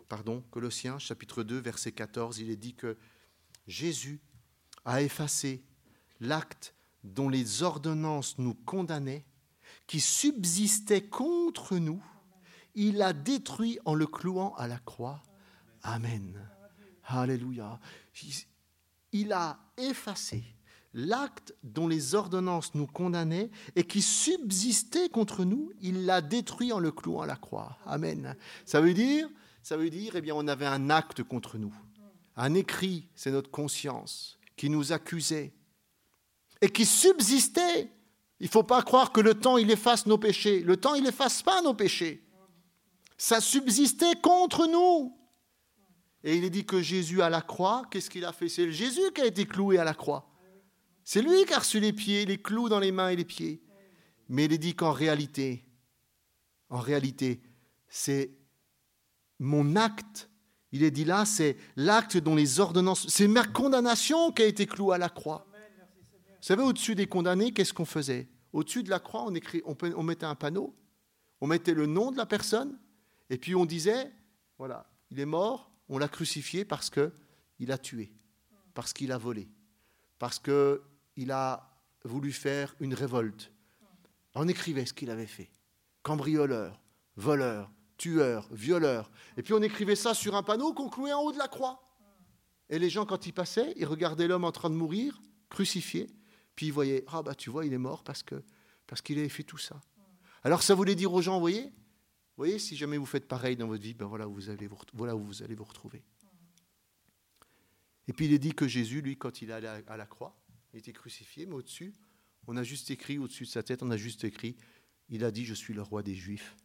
pardon, 0.08 0.42
Colossiens 0.50 0.98
chapitre 0.98 1.42
2, 1.42 1.58
verset 1.58 1.92
14, 1.92 2.38
il 2.38 2.48
est 2.48 2.56
dit 2.56 2.72
que 2.72 2.96
Jésus 3.66 4.18
a 4.86 5.02
effacé 5.02 5.62
l'acte 6.20 6.74
dont 7.04 7.28
les 7.28 7.62
ordonnances 7.62 8.38
nous 8.38 8.54
condamnaient, 8.54 9.26
qui 9.86 10.00
subsistait 10.00 11.06
contre 11.06 11.76
nous, 11.76 12.02
il 12.74 12.96
l'a 12.96 13.12
détruit 13.12 13.78
en 13.84 13.94
le 13.94 14.06
clouant 14.06 14.54
à 14.54 14.68
la 14.68 14.78
croix. 14.78 15.22
Amen. 15.82 16.48
Alléluia. 17.04 17.78
Il 19.18 19.32
a 19.32 19.58
effacé 19.76 20.44
l'acte 20.92 21.54
dont 21.62 21.88
les 21.88 22.14
ordonnances 22.14 22.74
nous 22.74 22.86
condamnaient 22.86 23.50
et 23.76 23.84
qui 23.84 24.00
subsistait 24.00 25.10
contre 25.10 25.44
nous, 25.44 25.70
il 25.82 26.06
l'a 26.06 26.22
détruit 26.22 26.72
en 26.72 26.78
le 26.78 26.90
clouant 26.90 27.22
à 27.22 27.26
la 27.26 27.36
croix. 27.36 27.76
Amen. 27.86 28.34
Ça 28.64 28.80
veut 28.80 28.94
dire 28.94 29.28
ça 29.66 29.76
veut 29.76 29.90
dire, 29.90 30.14
eh 30.14 30.20
bien, 30.20 30.32
on 30.36 30.46
avait 30.46 30.64
un 30.64 30.90
acte 30.90 31.24
contre 31.24 31.58
nous. 31.58 31.74
Un 32.36 32.54
écrit, 32.54 33.08
c'est 33.16 33.32
notre 33.32 33.50
conscience, 33.50 34.38
qui 34.56 34.70
nous 34.70 34.92
accusait 34.92 35.52
et 36.60 36.70
qui 36.70 36.86
subsistait. 36.86 37.90
Il 38.38 38.44
ne 38.44 38.50
faut 38.50 38.62
pas 38.62 38.82
croire 38.82 39.10
que 39.10 39.20
le 39.20 39.34
temps, 39.34 39.56
il 39.56 39.68
efface 39.72 40.06
nos 40.06 40.18
péchés. 40.18 40.60
Le 40.60 40.76
temps, 40.76 40.94
il 40.94 41.02
n'efface 41.02 41.42
pas 41.42 41.62
nos 41.62 41.74
péchés. 41.74 42.22
Ça 43.18 43.40
subsistait 43.40 44.14
contre 44.22 44.68
nous. 44.68 45.18
Et 46.26 46.36
il 46.36 46.44
est 46.44 46.50
dit 46.50 46.66
que 46.66 46.82
Jésus 46.82 47.22
à 47.22 47.30
la 47.30 47.40
croix, 47.40 47.84
qu'est-ce 47.88 48.10
qu'il 48.10 48.24
a 48.24 48.32
fait? 48.32 48.48
C'est 48.48 48.72
Jésus 48.72 49.12
qui 49.14 49.20
a 49.20 49.26
été 49.26 49.46
cloué 49.46 49.78
à 49.78 49.84
la 49.84 49.94
croix. 49.94 50.28
C'est 51.04 51.22
lui 51.22 51.44
qui 51.44 51.54
a 51.54 51.60
reçu 51.60 51.78
les 51.78 51.92
pieds, 51.92 52.26
les 52.26 52.36
clous 52.36 52.68
dans 52.68 52.80
les 52.80 52.90
mains 52.90 53.10
et 53.10 53.16
les 53.16 53.24
pieds. 53.24 53.62
Mais 54.28 54.46
il 54.46 54.52
est 54.52 54.58
dit 54.58 54.74
qu'en 54.74 54.90
réalité, 54.90 55.64
en 56.68 56.80
réalité, 56.80 57.40
c'est 57.88 58.32
mon 59.38 59.76
acte. 59.76 60.28
Il 60.72 60.82
est 60.82 60.90
dit 60.90 61.04
là, 61.04 61.24
c'est 61.24 61.56
l'acte 61.76 62.16
dont 62.16 62.34
les 62.34 62.58
ordonnances, 62.58 63.06
c'est 63.06 63.28
ma 63.28 63.44
condamnation 63.44 64.32
qui 64.32 64.42
a 64.42 64.46
été 64.46 64.66
clouée 64.66 64.96
à 64.96 64.98
la 64.98 65.08
croix. 65.08 65.46
Vous 65.52 66.34
savez, 66.40 66.64
au-dessus 66.64 66.96
des 66.96 67.06
condamnés, 67.06 67.52
qu'est-ce 67.52 67.72
qu'on 67.72 67.84
faisait? 67.84 68.28
Au-dessus 68.52 68.82
de 68.82 68.90
la 68.90 68.98
croix, 68.98 69.24
on, 69.24 69.76
on, 69.96 70.02
mettait 70.02 70.26
un 70.26 70.34
panneau, 70.34 70.74
on 71.40 71.46
mettait 71.46 71.72
le 71.74 71.86
nom 71.86 72.10
de 72.10 72.16
la 72.16 72.26
personne, 72.26 72.76
et 73.30 73.38
puis 73.38 73.54
on 73.54 73.64
disait, 73.64 74.10
voilà, 74.58 74.90
il 75.12 75.20
est 75.20 75.24
mort, 75.24 75.70
on 75.88 75.98
l'a 75.98 76.08
crucifié 76.08 76.64
parce 76.64 76.90
qu'il 76.90 77.72
a 77.72 77.78
tué, 77.78 78.12
parce 78.74 78.92
qu'il 78.92 79.12
a 79.12 79.18
volé, 79.18 79.48
parce 80.18 80.38
qu'il 80.38 81.30
a 81.30 81.70
voulu 82.04 82.32
faire 82.32 82.74
une 82.80 82.94
révolte. 82.94 83.52
On 84.34 84.48
écrivait 84.48 84.86
ce 84.86 84.92
qu'il 84.92 85.10
avait 85.10 85.26
fait. 85.26 85.50
Cambrioleur, 86.02 86.80
voleur, 87.16 87.70
tueur, 87.96 88.46
violeur. 88.52 89.10
Et 89.36 89.42
puis 89.42 89.54
on 89.54 89.62
écrivait 89.62 89.96
ça 89.96 90.14
sur 90.14 90.34
un 90.34 90.42
panneau 90.42 90.72
qu'on 90.72 90.88
clouait 90.88 91.12
en 91.12 91.22
haut 91.22 91.32
de 91.32 91.38
la 91.38 91.48
croix. 91.48 91.82
Et 92.68 92.78
les 92.78 92.90
gens, 92.90 93.06
quand 93.06 93.26
ils 93.26 93.32
passaient, 93.32 93.72
ils 93.76 93.86
regardaient 93.86 94.26
l'homme 94.26 94.44
en 94.44 94.52
train 94.52 94.70
de 94.70 94.74
mourir, 94.74 95.20
crucifié, 95.48 96.08
puis 96.54 96.66
ils 96.66 96.72
voyaient, 96.72 97.04
ah 97.08 97.22
bah 97.22 97.34
tu 97.34 97.50
vois, 97.50 97.64
il 97.64 97.72
est 97.72 97.78
mort 97.78 98.02
parce 98.02 98.24
parce 98.86 99.02
qu'il 99.02 99.18
avait 99.18 99.28
fait 99.28 99.42
tout 99.42 99.58
ça. 99.58 99.80
Alors 100.42 100.62
ça 100.62 100.74
voulait 100.74 100.94
dire 100.94 101.12
aux 101.12 101.22
gens, 101.22 101.34
vous 101.34 101.40
voyez, 101.40 101.72
voyez, 102.36 102.58
si 102.58 102.76
jamais 102.76 102.96
vous 102.96 103.06
faites 103.06 103.26
pareil 103.26 103.56
dans 103.56 103.66
votre 103.66 103.82
vie, 103.82 103.94
ben 103.94 104.06
voilà, 104.06 104.26
vous 104.26 104.50
allez 104.50 104.66
vous, 104.66 104.76
voilà 104.92 105.16
où 105.16 105.24
vous 105.24 105.42
allez 105.42 105.54
vous 105.54 105.64
retrouver. 105.64 106.02
Et 108.08 108.12
puis 108.12 108.26
il 108.26 108.32
est 108.32 108.38
dit 108.38 108.54
que 108.54 108.68
Jésus, 108.68 109.00
lui, 109.00 109.16
quand 109.16 109.42
il 109.42 109.50
allait 109.50 109.82
à 109.86 109.96
la 109.96 110.06
croix, 110.06 110.36
il 110.72 110.78
était 110.78 110.92
crucifié, 110.92 111.46
mais 111.46 111.54
au-dessus, 111.54 111.94
on 112.46 112.56
a 112.56 112.62
juste 112.62 112.90
écrit, 112.90 113.18
au-dessus 113.18 113.44
de 113.44 113.48
sa 113.48 113.62
tête, 113.62 113.82
on 113.82 113.90
a 113.90 113.96
juste 113.96 114.24
écrit, 114.24 114.56
il 115.08 115.24
a 115.24 115.30
dit, 115.30 115.44
je 115.44 115.54
suis 115.54 115.74
le 115.74 115.82
roi 115.82 116.02
des 116.02 116.14
Juifs. 116.14 116.56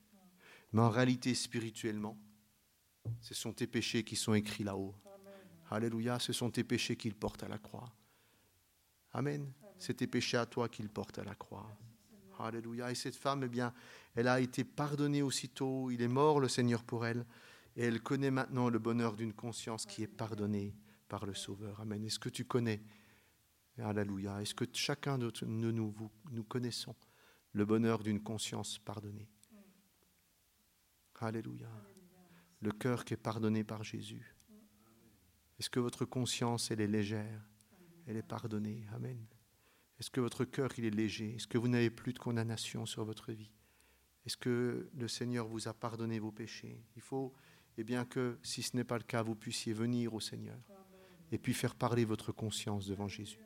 Mais 0.74 0.82
en 0.82 0.90
réalité, 0.90 1.34
spirituellement, 1.34 2.18
ce 3.20 3.34
sont 3.34 3.54
tes 3.54 3.68
péchés 3.68 4.04
qui 4.04 4.16
sont 4.16 4.34
écrits 4.34 4.64
là-haut. 4.64 4.96
Alléluia, 5.70 6.20
ce 6.20 6.34
sont 6.34 6.52
tes 6.52 6.64
péchés 6.64 6.96
qu'il 6.96 7.16
porte 7.16 7.44
à 7.44 7.48
la 7.48 7.58
croix. 7.58 7.92
Amen. 9.14 9.52
C'est 9.78 9.96
tes 9.96 10.08
péchés 10.08 10.38
à 10.38 10.46
toi 10.46 10.70
qu'il 10.70 10.90
porte 10.90 11.18
à 11.18 11.24
la 11.24 11.36
croix. 11.36 11.66
Alléluia. 12.46 12.92
Et 12.92 12.96
cette 12.96 13.16
femme, 13.16 13.44
eh 13.44 13.50
bien, 13.50 13.74
elle 14.16 14.28
a 14.28 14.40
été 14.40 14.64
pardonnée 14.64 15.22
aussitôt. 15.22 15.90
Il 15.92 16.02
est 16.02 16.08
mort, 16.08 16.40
le 16.40 16.48
Seigneur, 16.48 16.84
pour 16.84 17.06
elle. 17.06 17.26
Et 17.76 17.84
elle 17.86 18.02
connaît 18.02 18.32
maintenant 18.32 18.70
le 18.70 18.80
bonheur 18.80 19.16
d'une 19.16 19.34
conscience 19.34 19.86
qui 19.86 20.04
est 20.04 20.08
pardonnée 20.08 20.76
par 21.08 21.26
le 21.26 21.34
Sauveur. 21.34 21.80
Amen. 21.80 22.04
Est-ce 22.04 22.20
que 22.20 22.30
tu 22.30 22.46
connais? 22.46 22.82
Alléluia. 23.78 24.42
Est-ce 24.42 24.54
que 24.54 24.66
chacun 24.74 25.18
de 25.18 25.32
nous, 25.46 25.72
nous 25.72 26.44
connaissons 26.44 26.96
le 27.54 27.66
bonheur 27.66 28.04
d'une 28.04 28.22
conscience 28.22 28.78
pardonnée? 28.80 29.30
Alléluia. 31.20 31.70
Le 32.62 32.72
cœur 32.72 33.06
qui 33.06 33.14
est 33.14 33.18
pardonné 33.18 33.64
par 33.64 33.84
Jésus. 33.84 34.36
Est-ce 35.60 35.70
que 35.70 35.80
votre 35.80 36.06
conscience, 36.06 36.72
elle 36.72 36.82
est 36.82 36.88
légère? 36.88 37.48
Elle 38.08 38.18
est 38.18 38.24
pardonnée. 38.24 38.86
Amen. 38.94 39.26
Est-ce 40.02 40.10
que 40.10 40.20
votre 40.20 40.46
cœur, 40.46 40.72
est 40.80 40.90
léger? 40.90 41.36
Est-ce 41.36 41.46
que 41.46 41.60
vous 41.60 41.68
n'avez 41.68 41.92
plus 41.92 42.12
de 42.12 42.18
condamnation 42.18 42.88
sur 42.88 43.06
votre 43.06 43.32
vie? 43.34 43.52
Est-ce 44.26 44.36
que 44.36 44.90
le 44.96 45.08
Seigneur 45.08 45.46
vous 45.48 45.68
a 45.68 45.76
pardonné 45.76 46.18
vos 46.18 46.32
péchés? 46.32 46.84
Il 46.96 47.04
faut, 47.04 47.36
eh 47.78 47.84
bien 47.84 48.04
que, 48.06 48.40
si 48.42 48.64
ce 48.64 48.76
n'est 48.76 48.84
pas 48.84 48.98
le 48.98 49.04
cas, 49.04 49.22
vous 49.22 49.36
puissiez 49.36 49.74
venir 49.74 50.16
au 50.16 50.20
Seigneur 50.20 50.58
et 51.32 51.38
puis 51.38 51.54
faire 51.54 51.76
parler 51.76 52.04
votre 52.04 52.32
conscience 52.32 52.88
devant 52.88 53.08
Jésus. 53.08 53.46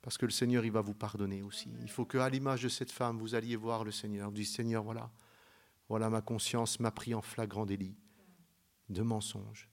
Parce 0.00 0.16
que 0.16 0.24
le 0.24 0.30
Seigneur, 0.30 0.64
il 0.64 0.72
va 0.72 0.80
vous 0.80 0.94
pardonner 0.94 1.42
aussi. 1.42 1.68
Il 1.82 1.90
faut 1.90 2.06
qu'à 2.06 2.30
l'image 2.30 2.62
de 2.62 2.70
cette 2.70 2.90
femme, 2.90 3.18
vous 3.18 3.34
alliez 3.34 3.56
voir 3.56 3.84
le 3.84 3.90
Seigneur. 3.90 4.30
Vous 4.30 4.36
dites, 4.36 4.48
Seigneur, 4.48 4.82
voilà, 4.82 5.12
voilà 5.90 6.08
ma 6.08 6.22
conscience 6.22 6.80
m'a 6.80 6.92
pris 6.92 7.12
en 7.12 7.20
flagrant 7.20 7.66
délit 7.66 7.94
de 8.88 9.02
mensonge, 9.02 9.68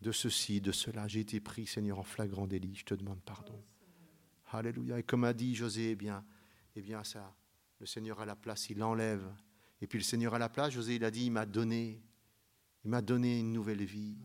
de 0.00 0.10
ceci, 0.10 0.60
de 0.60 0.72
cela. 0.72 1.06
J'ai 1.06 1.20
été 1.20 1.38
pris, 1.38 1.68
Seigneur, 1.68 2.00
en 2.00 2.02
flagrant 2.02 2.48
délit. 2.48 2.74
Je 2.74 2.84
te 2.84 2.94
demande 2.94 3.22
pardon. 3.22 3.62
Alléluia. 4.52 4.98
Et 4.98 5.02
comme 5.02 5.24
a 5.24 5.32
dit 5.32 5.54
José, 5.54 5.90
eh 5.90 5.94
bien, 5.96 6.24
eh 6.76 6.82
bien 6.82 7.04
ça, 7.04 7.34
le 7.78 7.86
Seigneur 7.86 8.20
à 8.20 8.26
la 8.26 8.36
place, 8.36 8.70
il 8.70 8.82
enlève. 8.82 9.26
Et 9.80 9.86
puis 9.86 9.98
le 9.98 10.04
Seigneur 10.04 10.34
à 10.34 10.38
la 10.38 10.48
place, 10.48 10.72
José, 10.72 10.96
il 10.96 11.04
a 11.04 11.10
dit, 11.10 11.26
il 11.26 11.32
m'a 11.32 11.46
donné, 11.46 12.02
il 12.84 12.90
m'a 12.90 13.00
donné 13.02 13.38
une 13.38 13.52
nouvelle 13.52 13.84
vie. 13.84 14.18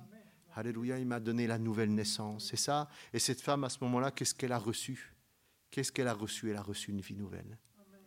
Alléluia, 0.53 0.97
il 0.97 1.05
m'a 1.05 1.19
donné 1.19 1.47
la 1.47 1.59
nouvelle 1.59 1.93
naissance. 1.93 2.49
C'est 2.49 2.57
ça. 2.57 2.89
Et 3.13 3.19
cette 3.19 3.41
femme, 3.41 3.63
à 3.63 3.69
ce 3.69 3.77
moment-là, 3.83 4.11
qu'est-ce 4.11 4.33
qu'elle 4.33 4.53
a 4.53 4.57
reçu? 4.57 5.13
Qu'est-ce 5.69 5.91
qu'elle 5.91 6.07
a 6.07 6.13
reçu? 6.13 6.49
Elle 6.49 6.57
a 6.57 6.63
reçu 6.63 6.91
une 6.91 7.01
vie 7.01 7.15
nouvelle. 7.15 7.57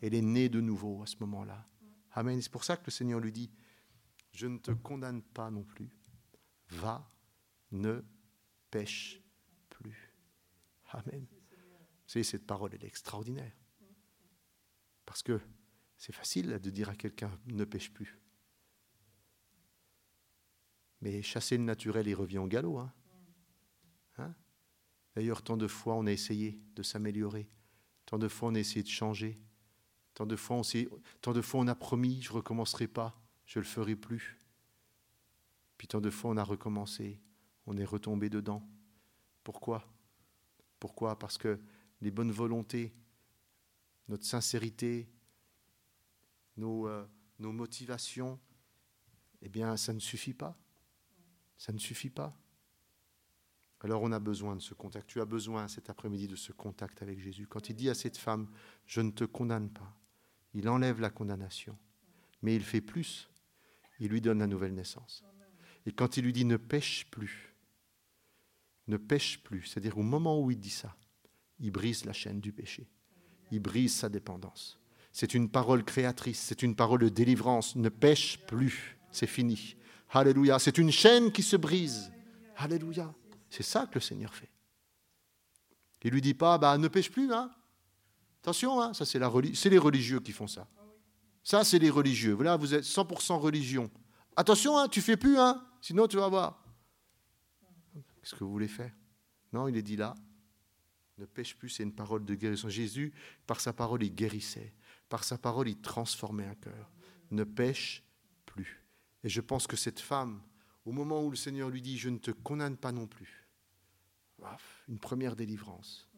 Elle 0.01 0.15
est 0.15 0.23
née 0.23 0.49
de 0.49 0.61
nouveau 0.61 1.03
à 1.03 1.07
ce 1.07 1.17
moment-là. 1.21 1.67
Amen. 2.13 2.41
C'est 2.41 2.53
pour 2.53 2.65
ça 2.65 2.77
que 2.77 2.87
le 2.87 2.91
Seigneur 2.91 3.21
lui 3.21 3.33
dit, 3.33 3.51
je 4.33 4.47
ne 4.47 4.59
te 4.59 4.71
condamne 4.71 5.23
pas 5.23 5.51
non 5.51 5.63
plus. 5.63 5.91
Va, 6.71 7.11
ne 7.71 8.03
pêche 8.71 9.21
plus. 9.69 10.15
Amen. 10.93 11.27
Vous 12.09 12.13
savez, 12.13 12.25
cette 12.25 12.47
parole, 12.47 12.71
elle 12.73 12.83
est 12.83 12.89
extraordinaire. 12.89 13.53
Parce 15.05 15.23
que 15.23 15.39
c'est 15.99 16.15
facile 16.15 16.59
de 16.59 16.71
dire 16.71 16.89
à 16.89 16.95
quelqu'un, 16.95 17.31
ne 17.49 17.67
pêche 17.67 17.93
plus. 17.93 18.19
Mais 21.03 21.21
chasser 21.21 21.59
le 21.59 21.65
naturel, 21.65 22.09
il 22.09 22.15
revient 22.15 22.39
au 22.39 22.47
galop. 22.47 22.79
Hein. 22.79 22.95
Hein? 24.17 24.35
D'ailleurs, 25.15 25.43
tant 25.43 25.59
de 25.59 25.67
fois 25.67 25.97
on 25.97 26.07
a 26.07 26.11
essayé 26.11 26.59
de 26.77 26.83
s'améliorer, 26.83 27.47
tant 28.07 28.19
de 28.19 28.27
fois 28.27 28.49
on 28.49 28.55
a 28.55 28.59
essayé 28.59 28.83
de 28.83 28.89
changer, 28.89 29.39
tant 30.15 30.25
de 30.25 30.35
fois 30.35 30.57
on, 30.57 30.63
tant 31.21 31.35
de 31.35 31.43
fois 31.43 31.61
on 31.61 31.67
a 31.67 31.75
promis, 31.75 32.23
je 32.23 32.31
ne 32.31 32.37
recommencerai 32.37 32.89
pas, 32.89 33.21
je 33.45 33.59
ne 33.59 33.65
le 33.65 33.69
ferai 33.69 33.97
plus. 33.97 34.39
Puis 35.77 35.89
tant 35.89 36.01
de 36.01 36.09
fois 36.09 36.31
on 36.31 36.39
a 36.39 36.43
recommencé, 36.43 37.21
on 37.67 37.77
est 37.77 37.85
retombé 37.85 38.31
dedans. 38.31 38.67
Pourquoi? 39.45 39.87
Pourquoi? 40.81 41.19
Parce 41.19 41.37
que 41.37 41.61
les 42.01 42.11
bonnes 42.11 42.33
volontés, 42.33 42.95
notre 44.09 44.25
sincérité, 44.25 45.09
nos, 46.57 46.89
euh, 46.89 47.07
nos 47.39 47.53
motivations, 47.53 48.39
eh 49.43 49.49
bien, 49.49 49.77
ça 49.77 49.93
ne 49.93 50.01
suffit 50.01 50.35
pas. 50.35 50.57
Ça 51.57 51.73
ne 51.73 51.79
suffit 51.79 52.11
pas. 52.11 52.37
Alors 53.81 54.03
on 54.03 54.11
a 54.11 54.19
besoin 54.19 54.57
de 54.57 54.61
ce 54.61 54.75
contact. 54.75 55.09
Tu 55.09 55.21
as 55.21 55.25
besoin 55.25 55.69
cet 55.69 55.89
après-midi 55.89 56.27
de 56.27 56.37
ce 56.37 56.53
contact 56.53 57.03
avec 57.03 57.21
Jésus. 57.21 57.47
Quand 57.47 57.69
il 57.69 57.77
dit 57.77 57.89
à 57.89 57.95
cette 57.95 58.17
femme, 58.17 58.49
je 58.87 59.01
ne 59.01 59.11
te 59.11 59.25
condamne 59.25 59.71
pas, 59.71 59.97
il 60.55 60.69
enlève 60.69 61.01
la 61.01 61.11
condamnation. 61.11 61.79
Mais 62.43 62.55
il 62.55 62.63
fait 62.63 62.81
plus. 62.81 63.29
Il 64.01 64.09
lui 64.09 64.21
donne 64.21 64.39
la 64.39 64.47
nouvelle 64.47 64.75
naissance. 64.75 65.25
Et 65.87 65.93
quand 65.93 66.17
il 66.17 66.25
lui 66.25 66.33
dit 66.33 66.45
ne 66.45 66.57
pêche 66.57 67.11
plus, 67.11 67.55
ne 68.87 68.97
pêche 68.97 69.43
plus, 69.43 69.65
c'est-à-dire 69.65 69.99
au 69.99 70.03
moment 70.03 70.41
où 70.41 70.51
il 70.51 70.59
dit 70.59 70.71
ça, 70.71 70.97
il 71.61 71.71
brise 71.71 72.05
la 72.05 72.13
chaîne 72.13 72.41
du 72.41 72.53
péché. 72.53 72.89
Il 73.51 73.61
brise 73.61 73.95
sa 73.95 74.09
dépendance. 74.09 74.79
C'est 75.13 75.35
une 75.35 75.49
parole 75.49 75.85
créatrice, 75.85 76.41
c'est 76.41 76.63
une 76.63 76.77
parole 76.77 77.01
de 77.01 77.09
délivrance. 77.09 77.77
Ne 77.77 77.89
pêche 77.89 78.39
plus, 78.47 78.99
c'est 79.11 79.27
fini. 79.27 79.77
Alléluia. 80.11 80.59
C'est 80.59 80.79
une 80.79 80.91
chaîne 80.91 81.33
qui 81.33 81.43
se 81.43 81.57
brise. 81.57 82.13
Alléluia. 82.57 83.13
C'est 83.51 83.63
ça 83.63 83.87
que 83.87 83.95
le 83.95 84.01
Seigneur 84.01 84.35
fait. 84.35 84.51
Il 86.03 86.13
lui 86.13 86.21
dit 86.21 86.35
pas, 86.35 86.59
bah, 86.59 86.79
ne 86.79 86.89
pêche 86.89 87.11
plus, 87.11 87.33
hein. 87.33 87.51
Attention, 88.43 88.81
hein, 88.81 88.95
ça 88.95 89.05
c'est, 89.05 89.19
la 89.19 89.31
c'est 89.55 89.69
les 89.69 89.79
religieux 89.79 90.21
qui 90.21 90.33
font 90.33 90.47
ça. 90.47 90.69
Ça, 91.43 91.65
c'est 91.65 91.79
les 91.79 91.91
religieux. 91.91 92.35
Voilà, 92.35 92.57
vous 92.57 92.75
êtes 92.75 92.85
100% 92.85 93.39
religion. 93.39 93.91
Attention, 94.37 94.79
hein, 94.79 94.87
tu 94.87 95.01
fais 95.01 95.17
plus, 95.17 95.39
hein, 95.39 95.65
sinon 95.81 96.07
tu 96.07 96.17
vas 96.17 96.29
voir. 96.29 96.63
Qu'est-ce 98.21 98.35
que 98.35 98.45
vous 98.45 98.53
voulez 98.53 98.69
faire? 98.69 98.93
Non, 99.53 99.67
il 99.67 99.77
est 99.77 99.83
dit 99.83 99.97
là. 99.97 100.15
Ne 101.19 101.27
pêche 101.27 101.57
plus, 101.57 101.69
c'est 101.69 101.83
une 101.83 101.95
parole 101.95 102.25
de 102.25 102.35
guérison. 102.35 102.69
Jésus, 102.69 103.13
par 103.47 103.61
sa 103.61 103.73
parole, 103.73 104.03
il 104.03 104.15
guérissait. 104.15 104.73
Par 105.09 105.25
sa 105.25 105.37
parole, 105.37 105.69
il 105.69 105.81
transformait 105.81 106.47
un 106.47 106.55
cœur. 106.55 106.91
Ne 107.31 107.45
pêche 107.45 108.05
plus. 108.47 108.83
Et 109.25 109.29
je 109.29 109.41
pense 109.41 109.67
que 109.67 109.77
cette 109.77 110.01
femme, 110.01 110.41
au 110.85 110.93
moment 110.93 111.25
où 111.25 111.31
le 111.31 111.37
Seigneur 111.37 111.71
lui 111.71 111.83
dit, 111.83 111.99
je 111.99 112.09
ne 112.09 112.19
te 112.19 112.31
condamne 112.31 112.77
pas 112.77 112.93
non 112.93 113.07
plus, 113.07 113.47
une 114.89 114.99
première 114.99 115.35
délivrance. 115.35 116.09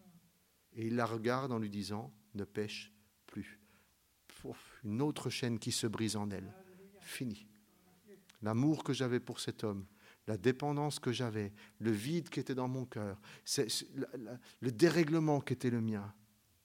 Et 0.75 0.87
il 0.87 0.97
la 0.97 1.07
regarde 1.07 1.51
en 1.51 1.59
lui 1.59 1.71
disant, 1.71 2.13
ne 2.35 2.45
pêche 2.45 2.93
plus. 3.27 3.59
Une 4.85 5.03
autre 5.03 5.29
chaîne 5.29 5.59
qui 5.59 5.73
se 5.73 5.87
brise 5.87 6.17
en 6.17 6.31
elle. 6.31 6.53
Fini. 7.01 7.47
L'amour 8.43 8.85
que 8.85 8.93
j'avais 8.93 9.21
pour 9.21 9.41
cet 9.41 9.65
homme, 9.65 9.87
la 10.27 10.37
dépendance 10.37 10.99
que 10.99 11.13
j'avais, 11.13 11.53
le 11.79 11.91
vide 11.91 12.29
qui 12.29 12.41
était 12.41 12.55
dans 12.55 12.69
mon 12.69 12.85
cœur, 12.85 13.21
le 14.61 14.71
dérèglement 14.71 15.41
qui 15.41 15.53
était 15.53 15.71
le 15.71 15.81
mien, 15.81 16.15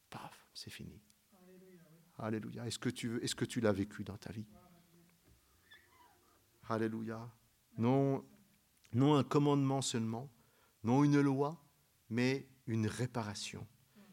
paf, 0.10 0.48
c'est 0.54 0.70
fini. 0.70 1.02
Alléluia. 2.18 2.66
Est-ce 2.66 2.80
que 2.80 2.90
tu, 2.90 3.22
est-ce 3.22 3.60
l'as 3.60 3.74
vécu 3.74 4.04
dans 4.04 4.18
ta 4.18 4.32
vie? 4.32 4.46
Alléluia. 6.70 7.30
Non, 7.78 8.26
non 8.94 9.16
un 9.16 9.24
commandement 9.24 9.82
seulement, 9.82 10.30
non 10.84 11.04
une 11.04 11.20
loi, 11.20 11.62
mais 12.10 12.48
une 12.68 12.88
réparation, 12.88 13.68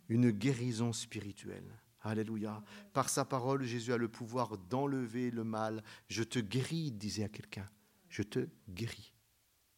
une 0.08 0.30
guérison 0.30 0.92
spirituelle. 0.92 1.78
Alléluia. 2.00 2.62
Par 2.92 3.08
sa 3.08 3.24
parole, 3.24 3.62
Jésus 3.62 3.92
a 3.92 3.96
le 3.96 4.08
pouvoir 4.08 4.58
d'enlever 4.58 5.30
le 5.30 5.44
mal. 5.44 5.84
Je 6.08 6.24
te 6.24 6.40
guéris, 6.40 6.90
disait 6.90 7.24
à 7.24 7.28
quelqu'un. 7.28 7.68
Je 8.08 8.22
te 8.22 8.48
guéris. 8.68 9.11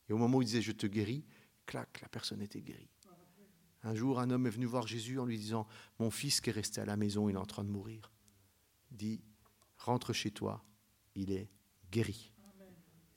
Et 0.09 0.13
au 0.13 0.19
moment 0.19 0.39
où 0.39 0.43
il 0.43 0.47
disait 0.47 0.63
je 0.63 0.73
te 0.73 0.87
guéris, 0.87 1.25
clac, 1.67 2.01
la 2.01 2.09
personne 2.09 2.43
était 2.43 2.61
guérie. 2.61 2.91
Un 3.83 3.95
jour, 3.95 4.19
un 4.19 4.31
homme 4.31 4.47
est 4.47 4.51
venu 4.51 4.65
voir 4.65 4.87
Jésus 4.87 5.19
en 5.19 5.27
lui 5.27 5.37
disant 5.37 5.67
Mon 5.99 6.11
fils 6.11 6.41
qui 6.41 6.51
est 6.51 6.55
resté 6.55 6.81
à 6.81 6.87
la 6.87 6.97
maison, 6.97 7.29
il 7.29 7.35
est 7.35 7.39
en 7.39 7.45
train 7.45 7.65
de 7.65 7.71
mourir. 7.71 8.11
Il 8.91 8.97
dit 8.97 9.21
Rentre 9.77 10.13
chez 10.13 10.31
toi, 10.31 10.65
il 11.15 11.33
est 11.33 11.51
guéri. 11.91 12.33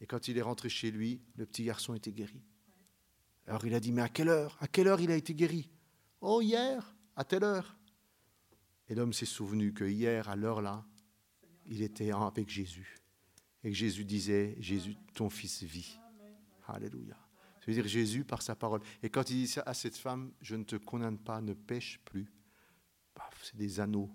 Et 0.02 0.06
quand 0.06 0.28
il 0.28 0.38
est 0.38 0.42
rentré 0.42 0.70
chez 0.70 0.92
lui, 0.92 1.22
le 1.36 1.46
petit 1.46 1.64
garçon 1.64 1.94
était 1.94 2.12
guéri. 2.12 2.44
Alors 3.48 3.66
il 3.66 3.74
a 3.74 3.80
dit, 3.80 3.92
mais 3.92 4.02
à 4.02 4.10
quelle 4.10 4.30
heure 4.30 4.58
À 4.60 4.68
quelle 4.68 4.88
heure 4.88 5.00
il 5.00 5.10
a 5.10 5.16
été 5.16 5.34
guéri 5.34 5.70
Oh, 6.22 6.42
hier, 6.42 6.96
à 7.16 7.24
telle 7.24 7.44
heure. 7.44 7.78
Et 8.90 8.96
l'homme 8.96 9.14
s'est 9.14 9.26
souvenu 9.26 9.74
que 9.74 9.86
hier, 9.86 10.30
à 10.30 10.36
l'heure-là, 10.36 10.86
il 11.66 11.82
était 11.82 12.12
avec 12.12 12.50
Jésus. 12.50 12.98
Et 13.64 13.70
que 13.70 13.76
Jésus 13.76 14.06
disait, 14.06 14.56
Jésus, 14.60 14.96
ton 15.14 15.30
fils 15.30 15.64
vit. 15.64 15.98
Alléluia. 16.76 17.18
Ça 17.60 17.66
veut 17.68 17.74
dire 17.74 17.88
Jésus 17.88 18.24
par 18.24 18.42
sa 18.42 18.56
parole. 18.56 18.82
Et 19.04 19.10
quand 19.10 19.30
il 19.30 19.36
dit 19.36 19.48
ça 19.48 19.64
à 19.66 19.74
cette 19.74 19.98
femme, 19.98 20.32
je 20.42 20.56
ne 20.56 20.64
te 20.64 20.76
condamne 20.76 21.18
pas, 21.18 21.42
ne 21.42 21.54
pêche 21.54 22.00
plus. 22.06 22.32
C'est 23.42 23.58
des 23.58 23.80
anneaux 23.80 24.12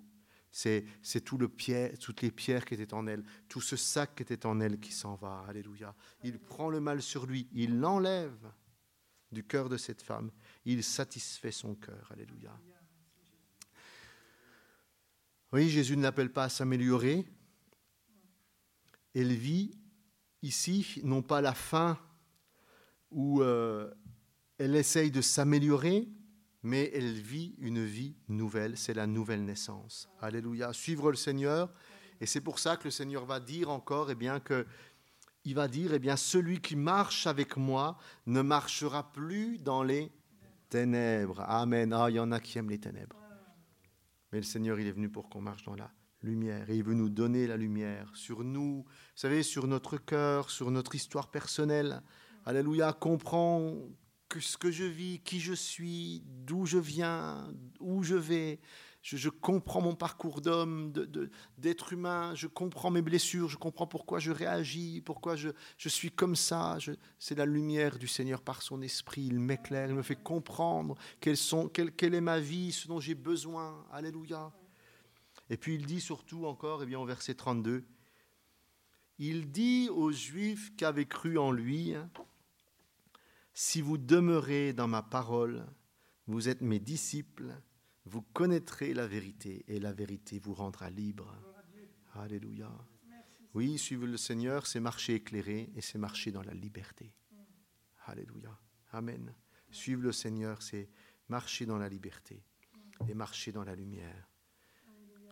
c'est, 0.53 1.25
tout 1.25 1.39
le 1.39 1.49
pierre, 1.49 1.99
toutes 1.99 2.21
les 2.21 2.31
pierres 2.31 2.65
qui 2.67 2.75
étaient 2.75 2.93
en 2.93 3.07
elle, 3.07 3.25
tout 3.49 3.63
ce 3.63 3.77
sac 3.77 4.15
qui 4.15 4.23
était 4.23 4.45
en 4.45 4.61
elle 4.61 4.79
qui 4.79 4.93
s'en 4.93 5.15
va. 5.15 5.45
Alléluia. 5.49 5.95
Il 6.23 6.39
prend 6.39 6.69
le 6.69 6.79
mal 6.79 7.01
sur 7.01 7.27
lui, 7.27 7.49
il 7.53 7.81
l'enlève 7.81 8.53
du 9.33 9.43
cœur 9.45 9.71
de 9.71 9.79
cette 9.79 10.03
femme, 10.03 10.31
il 10.67 10.85
satisfait 10.85 11.53
son 11.53 11.75
cœur. 11.75 12.13
Alléluia. 12.13 12.53
Oui, 15.53 15.71
Jésus 15.71 15.97
ne 15.97 16.03
l'appelle 16.03 16.33
pas 16.33 16.45
à 16.45 16.49
s'améliorer. 16.51 17.27
Elle 19.15 19.33
vit 19.33 19.79
ici, 20.43 21.01
non 21.03 21.23
pas 21.23 21.41
la 21.41 21.55
fin 21.55 21.99
où 23.13 23.43
euh, 23.43 23.91
elle 24.59 24.75
essaye 24.75 25.11
de 25.11 25.21
s'améliorer, 25.21 26.09
mais 26.63 26.91
elle 26.95 27.13
vit 27.13 27.55
une 27.59 27.85
vie 27.85 28.17
nouvelle, 28.29 28.77
c'est 28.77 28.95
la 28.95 29.07
nouvelle 29.07 29.45
naissance. 29.45 30.09
Alléluia. 30.21 30.73
Suivre 30.73 31.11
le 31.11 31.17
Seigneur, 31.17 31.73
et 32.21 32.27
c'est 32.27 32.41
pour 32.41 32.59
ça 32.59 32.77
que 32.77 32.85
le 32.85 32.91
Seigneur 32.91 33.25
va 33.25 33.41
dire 33.41 33.71
encore, 33.71 34.11
eh 34.11 34.15
bien 34.15 34.41
que 34.41 34.67
il 35.45 35.55
va 35.55 35.67
dire, 35.67 35.93
eh 35.93 35.99
bien 35.99 36.17
celui 36.17 36.61
qui 36.61 36.77
marche 36.77 37.27
avec 37.27 37.57
moi 37.57 37.99
ne 38.27 38.43
marchera 38.43 39.11
plus 39.13 39.59
dans 39.59 39.83
les 39.83 40.13
ténèbres. 40.69 41.41
Amen. 41.41 41.93
Ah, 41.93 42.09
il 42.09 42.15
y 42.15 42.21
en 42.21 42.31
a 42.31 42.39
qui 42.39 42.59
aiment 42.59 42.71
les 42.71 42.79
ténèbres. 42.79 43.17
Mais 44.31 44.39
le 44.39 44.45
Seigneur, 44.45 44.79
il 44.79 44.87
est 44.87 44.93
venu 44.93 45.09
pour 45.09 45.29
qu'on 45.29 45.41
marche 45.41 45.65
dans 45.65 45.75
la 45.75 45.91
lumière. 46.23 46.71
Et 46.71 46.77
il 46.77 46.85
veut 46.85 46.95
nous 46.95 47.11
donner 47.11 47.47
la 47.47 47.57
lumière 47.57 48.11
sur 48.15 48.45
nous, 48.45 48.85
vous 48.85 48.87
savez, 49.15 49.43
sur 49.43 49.67
notre 49.67 49.99
cœur, 49.99 50.49
sur 50.51 50.71
notre 50.71 50.95
histoire 50.95 51.31
personnelle. 51.31 52.03
Alléluia. 52.45 52.93
Comprends 52.93 53.77
ce 54.41 54.57
que 54.57 54.71
je 54.71 54.85
vis, 54.85 55.21
qui 55.21 55.41
je 55.41 55.53
suis, 55.53 56.23
d'où 56.27 56.67
je 56.67 56.79
viens, 56.79 57.53
où 57.81 58.03
je 58.03 58.15
vais, 58.15 58.61
je, 59.03 59.29
comprends 59.29 59.81
mon 59.81 59.95
parcours 59.95 60.41
d'homme, 60.41 60.93
d'être 61.59 61.93
humain, 61.93 62.35
je 62.35 62.47
comprends 62.47 62.91
mes 62.91 63.03
blessures, 63.03 63.49
je 63.49 63.59
comprends 63.59 63.87
pourquoi 63.87 64.19
je 64.19 64.31
réagis, 64.31 65.03
pourquoi 65.05 65.37
je, 65.37 65.51
suis 65.77 66.11
comme 66.11 66.37
ça. 66.37 66.79
C'est 67.19 67.37
la 67.37 67.47
lumière 67.47 67.99
du 67.99 68.09
Seigneur 68.09 68.41
par 68.41 68.63
son 68.63 68.83
esprit, 68.83 69.23
il 69.23 69.39
m'éclaire, 69.39 69.89
il 69.89 69.95
me 69.95 70.03
fait 70.03 70.17
comprendre 70.17 70.97
quelle, 71.21 71.37
sont, 71.37 71.69
quelle, 71.69 72.15
est 72.15 72.21
ma 72.21 72.41
vie, 72.41 72.73
ce 72.73 72.89
dont 72.89 73.01
j'ai 73.01 73.15
besoin. 73.15 73.85
Alléluia. 73.93 74.53
Et 75.51 75.57
puis 75.57 75.75
il 75.75 75.87
dit 75.87 76.01
surtout 76.01 76.47
encore, 76.47 76.81
et 76.81 76.85
eh 76.85 76.87
bien, 76.87 76.99
au 76.99 77.05
verset 77.05 77.35
32, 77.35 77.85
il 79.19 79.51
dit 79.51 79.89
aux 79.91 80.11
Juifs 80.11 80.75
qui 80.77 80.85
avaient 80.85 81.07
cru 81.07 81.39
en 81.39 81.53
lui, 81.53 81.95
Si 83.55 83.83
vous 83.83 83.99
demeurez 83.99 84.73
dans 84.73 84.89
ma 84.89 85.03
parole, 85.03 85.67
vous 86.27 86.49
êtes 86.49 86.63
mes 86.63 86.79
disciples, 86.79 87.55
vous 88.05 88.23
connaîtrez 88.23 88.95
la 88.95 89.07
vérité 89.07 89.65
et 89.69 89.79
la 89.79 89.93
vérité 89.93 90.39
vous 90.39 90.55
rendra 90.55 90.91
libre. 90.91 91.37
Alléluia. 92.15 92.71
Oui, 93.55 93.79
suivre 93.79 94.07
le 94.07 94.17
Seigneur, 94.17 94.67
c'est 94.67 94.81
marcher 94.81 95.15
éclairé 95.15 95.71
et 95.77 95.83
c'est 95.83 95.99
marcher 95.99 96.33
dans 96.33 96.43
la 96.43 96.55
liberté. 96.55 97.13
Alléluia. 98.07 98.59
Amen. 98.93 99.35
Suivre 99.71 100.03
le 100.03 100.13
Seigneur, 100.13 100.63
c'est 100.63 100.89
marcher 101.29 101.67
dans 101.67 101.79
la 101.79 101.89
liberté 101.89 102.43
et 103.09 103.15
marcher 103.15 103.53
dans 103.53 103.65
la 103.65 103.75
lumière. 103.75 104.29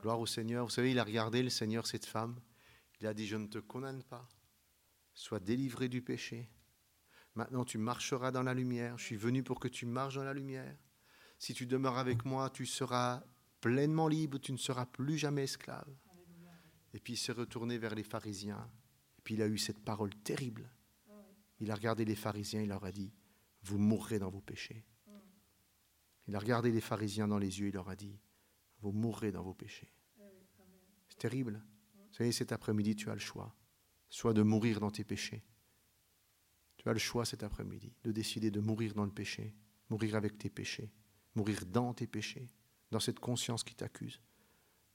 Gloire 0.03 0.21
au 0.21 0.27
Seigneur. 0.27 0.65
Vous 0.65 0.71
savez, 0.71 0.91
il 0.91 0.99
a 0.99 1.05
regardé 1.05 1.43
le 1.43 1.51
Seigneur, 1.51 1.87
cette 1.87 2.07
femme. 2.07 2.41
Il 3.01 3.07
a 3.07 3.15
dit, 3.15 3.27
je 3.27 3.37
ne 3.37 3.47
te 3.47 3.59
condamne 3.59 4.03
pas. 4.03 4.29
Sois 5.15 5.41
délivré 5.41 5.89
du 5.89 6.03
péché. 6.03 6.49
Maintenant, 7.35 7.65
tu 7.65 7.79
marcheras 7.79 8.31
dans 8.31 8.43
la 8.43 8.55
lumière. 8.55 8.99
Je 8.99 9.05
suis 9.05 9.17
venu 9.17 9.43
pour 9.43 9.61
que 9.61 9.69
tu 9.69 9.87
marches 9.87 10.17
dans 10.17 10.25
la 10.25 10.35
lumière. 10.35 10.77
Si 11.39 11.55
tu 11.55 11.67
demeures 11.67 11.99
avec 11.99 12.25
moi, 12.25 12.51
tu 12.51 12.67
seras 12.67 13.23
pleinement 13.61 14.09
libre, 14.09 14.39
tu 14.39 14.53
ne 14.53 14.59
seras 14.59 14.87
plus 14.87 15.17
jamais 15.17 15.45
esclave. 15.45 15.89
Et 16.93 16.99
puis 16.99 17.15
il 17.15 17.17
s'est 17.17 17.33
retourné 17.33 17.79
vers 17.79 17.95
les 17.95 18.03
pharisiens. 18.03 18.69
Et 19.19 19.23
puis 19.23 19.35
il 19.35 19.43
a 19.43 19.47
eu 19.47 19.59
cette 19.59 19.79
parole 19.79 20.15
terrible. 20.17 20.71
Il 21.61 21.71
a 21.71 21.75
regardé 21.75 22.05
les 22.05 22.17
pharisiens, 22.17 22.63
il 22.63 22.69
leur 22.69 22.85
a 22.85 22.93
dit, 22.93 23.13
vous 23.63 23.79
mourrez 23.79 24.19
dans 24.19 24.31
vos 24.31 24.41
péchés. 24.41 24.85
Il 26.27 26.35
a 26.35 26.39
regardé 26.39 26.71
les 26.71 26.81
pharisiens 26.81 27.29
dans 27.29 27.39
les 27.39 27.61
yeux, 27.61 27.69
il 27.69 27.75
leur 27.75 27.89
a 27.89 27.97
dit, 27.97 28.19
vous 28.81 28.93
mourrez 28.93 29.31
dans 29.31 29.43
vos 29.43 29.55
péchés. 29.55 29.93
C'est 31.09 31.19
terrible. 31.19 31.63
Vous 31.95 32.15
savez, 32.15 32.33
cet 32.33 32.53
après-midi, 32.53 32.97
tu 32.97 33.11
as 33.11 33.15
le 33.15 33.21
choix. 33.21 33.55
Soit 34.09 34.33
de 34.33 34.43
mourir 34.43 34.81
dans 34.81 34.91
tes 34.91 35.05
péchés. 35.05 35.45
Tu 36.81 36.89
as 36.89 36.95
le 36.95 36.99
choix 36.99 37.27
cet 37.27 37.43
après-midi 37.43 37.93
de 38.05 38.11
décider 38.11 38.51
de 38.51 38.59
mourir 38.59 38.95
dans 38.95 39.05
le 39.05 39.11
péché, 39.11 39.55
mourir 39.91 40.17
avec 40.17 40.39
tes 40.39 40.49
péchés, 40.49 40.91
mourir 41.35 41.67
dans 41.67 41.93
tes 41.93 42.07
péchés, 42.07 42.49
dans 42.91 43.01
cette 43.01 43.21
conscience 43.21 43.65
qui 43.65 43.75
t'accuse, 43.75 44.19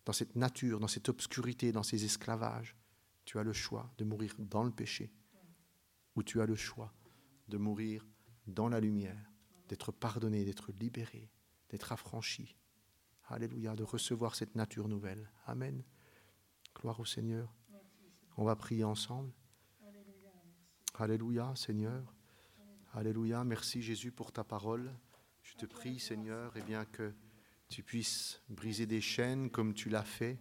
dans 0.04 0.12
cette 0.12 0.36
nature, 0.36 0.80
dans 0.80 0.88
cette 0.88 1.10
obscurité, 1.10 1.72
dans 1.72 1.84
ces 1.84 2.04
esclavages. 2.04 2.76
Tu 3.24 3.38
as 3.38 3.44
le 3.44 3.54
choix 3.54 3.94
de 4.00 4.04
mourir 4.04 4.34
dans 4.40 4.64
le 4.64 4.72
péché 4.72 5.14
ou 6.16 6.24
tu 6.24 6.42
as 6.42 6.48
le 6.48 6.56
choix 6.56 6.92
de 7.50 7.58
mourir 7.58 8.04
dans 8.48 8.68
la 8.68 8.80
lumière, 8.80 9.32
d'être 9.68 9.92
pardonné, 9.92 10.44
d'être 10.44 10.72
libéré, 10.72 11.30
d'être 11.70 11.92
affranchi. 11.92 12.58
Alléluia, 13.26 13.76
de 13.76 13.84
recevoir 13.84 14.34
cette 14.34 14.56
nature 14.56 14.88
nouvelle. 14.88 15.30
Amen. 15.46 15.84
Gloire 16.74 17.00
au 17.00 17.06
Seigneur. 17.06 17.54
On 18.38 18.44
va 18.44 18.56
prier 18.56 18.84
ensemble. 18.84 19.32
Alléluia, 20.98 21.52
Seigneur. 21.56 22.02
Alléluia. 22.94 23.44
Merci 23.44 23.82
Jésus 23.82 24.14
pour 24.14 24.32
ta 24.32 24.46
parole. 24.46 24.90
Je 25.44 25.54
te 25.56 25.66
prie, 25.66 26.00
Seigneur, 26.00 26.56
et 26.56 26.62
eh 26.62 26.64
bien 26.64 26.86
que 26.86 27.14
tu 27.68 27.84
puisses 27.84 28.42
briser 28.48 28.86
des 28.86 29.02
chaînes 29.02 29.50
comme 29.50 29.74
tu 29.74 29.90
l'as 29.90 30.06
fait. 30.06 30.40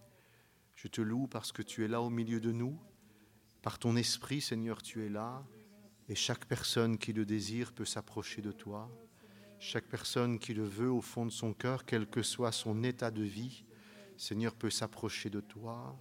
Je 0.75 0.87
te 0.87 1.01
loue 1.01 1.27
parce 1.27 1.51
que 1.51 1.61
tu 1.61 1.83
es 1.83 1.89
là 1.89 2.01
au 2.01 2.09
milieu 2.09 2.39
de 2.39 2.53
nous. 2.53 2.79
Par 3.63 3.79
ton 3.79 3.97
esprit, 3.97 4.39
Seigneur, 4.39 4.81
tu 4.81 5.05
es 5.05 5.09
là. 5.09 5.45
Et 6.07 6.15
chaque 6.15 6.45
personne 6.45 6.97
qui 6.97 7.11
le 7.11 7.25
désire 7.25 7.73
peut 7.73 7.83
s'approcher 7.83 8.41
de 8.41 8.53
toi. 8.53 8.89
Chaque 9.59 9.89
personne 9.89 10.39
qui 10.39 10.53
le 10.53 10.63
veut 10.63 10.91
au 10.91 11.01
fond 11.01 11.25
de 11.25 11.31
son 11.31 11.53
cœur, 11.53 11.83
quel 11.83 12.07
que 12.07 12.23
soit 12.23 12.53
son 12.53 12.81
état 12.81 13.11
de 13.11 13.23
vie, 13.23 13.65
Seigneur 14.15 14.55
peut 14.55 14.69
s'approcher 14.69 15.29
de 15.29 15.41
toi. 15.41 15.99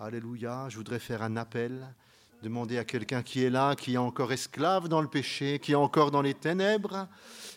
Alléluia. 0.00 0.68
Je 0.70 0.76
voudrais 0.76 0.98
faire 0.98 1.22
un 1.22 1.36
appel 1.36 1.94
Demandez 2.42 2.76
à 2.76 2.84
quelqu'un 2.84 3.22
qui 3.22 3.44
est 3.44 3.50
là, 3.50 3.74
qui 3.74 3.94
est 3.94 3.98
encore 3.98 4.30
esclave 4.30 4.88
dans 4.88 5.00
le 5.00 5.08
péché, 5.08 5.58
qui 5.58 5.72
est 5.72 5.76
encore 5.76 6.10
dans 6.10 6.20
les 6.20 6.34
ténèbres, 6.34 7.08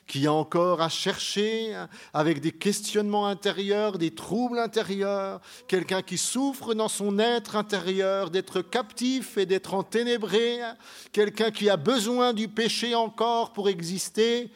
qui 0.08 0.26
a 0.26 0.32
encore 0.32 0.82
à 0.82 0.88
chercher 0.88 1.76
avec 2.14 2.40
des 2.40 2.54
questionnements 2.54 3.28
intérieurs, 3.28 3.98
des 3.98 4.12
troubles 4.12 4.58
intérieurs, 4.58 5.42
quelqu'un 5.68 6.02
qui 6.02 6.18
souffre 6.18 6.74
dans 6.76 6.88
son 6.88 7.20
être 7.20 7.58
intérieur 7.58 8.30
d'être 8.30 8.62
captif 8.62 9.38
et 9.38 9.46
d'être 9.46 9.74
enténébré, 9.74 10.60
quelqu'un 11.12 11.52
qui 11.52 11.70
a 11.70 11.76
besoin 11.76 12.32
du 12.32 12.48
péché 12.48 12.96
encore 12.96 13.52
pour 13.52 13.68
exister. 13.68 14.50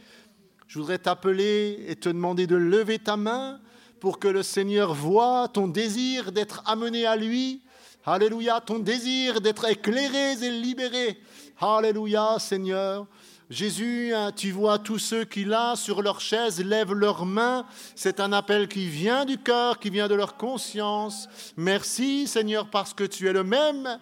Je 0.68 0.80
voudrais 0.80 1.00
t'appeler 1.00 1.84
et 1.90 1.98
te 1.98 2.08
demander 2.08 2.48
de 2.48 2.56
lever 2.56 2.98
ta 2.98 3.18
main 3.18 3.60
pour 4.00 4.20
que 4.20 4.30
le 4.30 4.42
Seigneur 4.42 4.94
voie 4.94 5.50
ton 5.50 5.68
désir 5.68 6.32
d'être 6.32 6.64
amené 6.66 7.06
à 7.06 7.18
lui 7.18 7.62
Alléluia, 8.06 8.60
ton 8.60 8.80
désir 8.80 9.40
d'être 9.40 9.66
éclairé 9.66 10.34
et 10.34 10.50
libéré. 10.50 11.22
Alléluia, 11.62 12.38
Seigneur. 12.38 13.08
Jésus, 13.50 14.14
hein, 14.14 14.34
tu 14.36 14.52
vois 14.52 14.78
tous 14.78 15.00
ceux 15.00 15.24
qui 15.24 15.46
là, 15.46 15.78
sur 15.78 16.02
leur 16.02 16.20
chaise, 16.20 16.62
lèvent 16.62 16.92
leurs 16.92 17.26
mains. 17.26 17.66
C'est 17.96 18.20
un 18.20 18.34
appel 18.34 18.68
qui 18.68 18.90
vient 18.90 19.24
du 19.24 19.38
cœur, 19.38 19.80
qui 19.80 19.90
vient 19.90 20.10
de 20.10 20.16
leur 20.16 20.36
conscience. 20.36 21.30
Merci, 21.56 22.28
Seigneur, 22.28 22.70
parce 22.70 22.94
que 22.94 23.06
tu 23.06 23.30
es 23.30 23.32
le 23.32 23.46
même. 23.46 23.98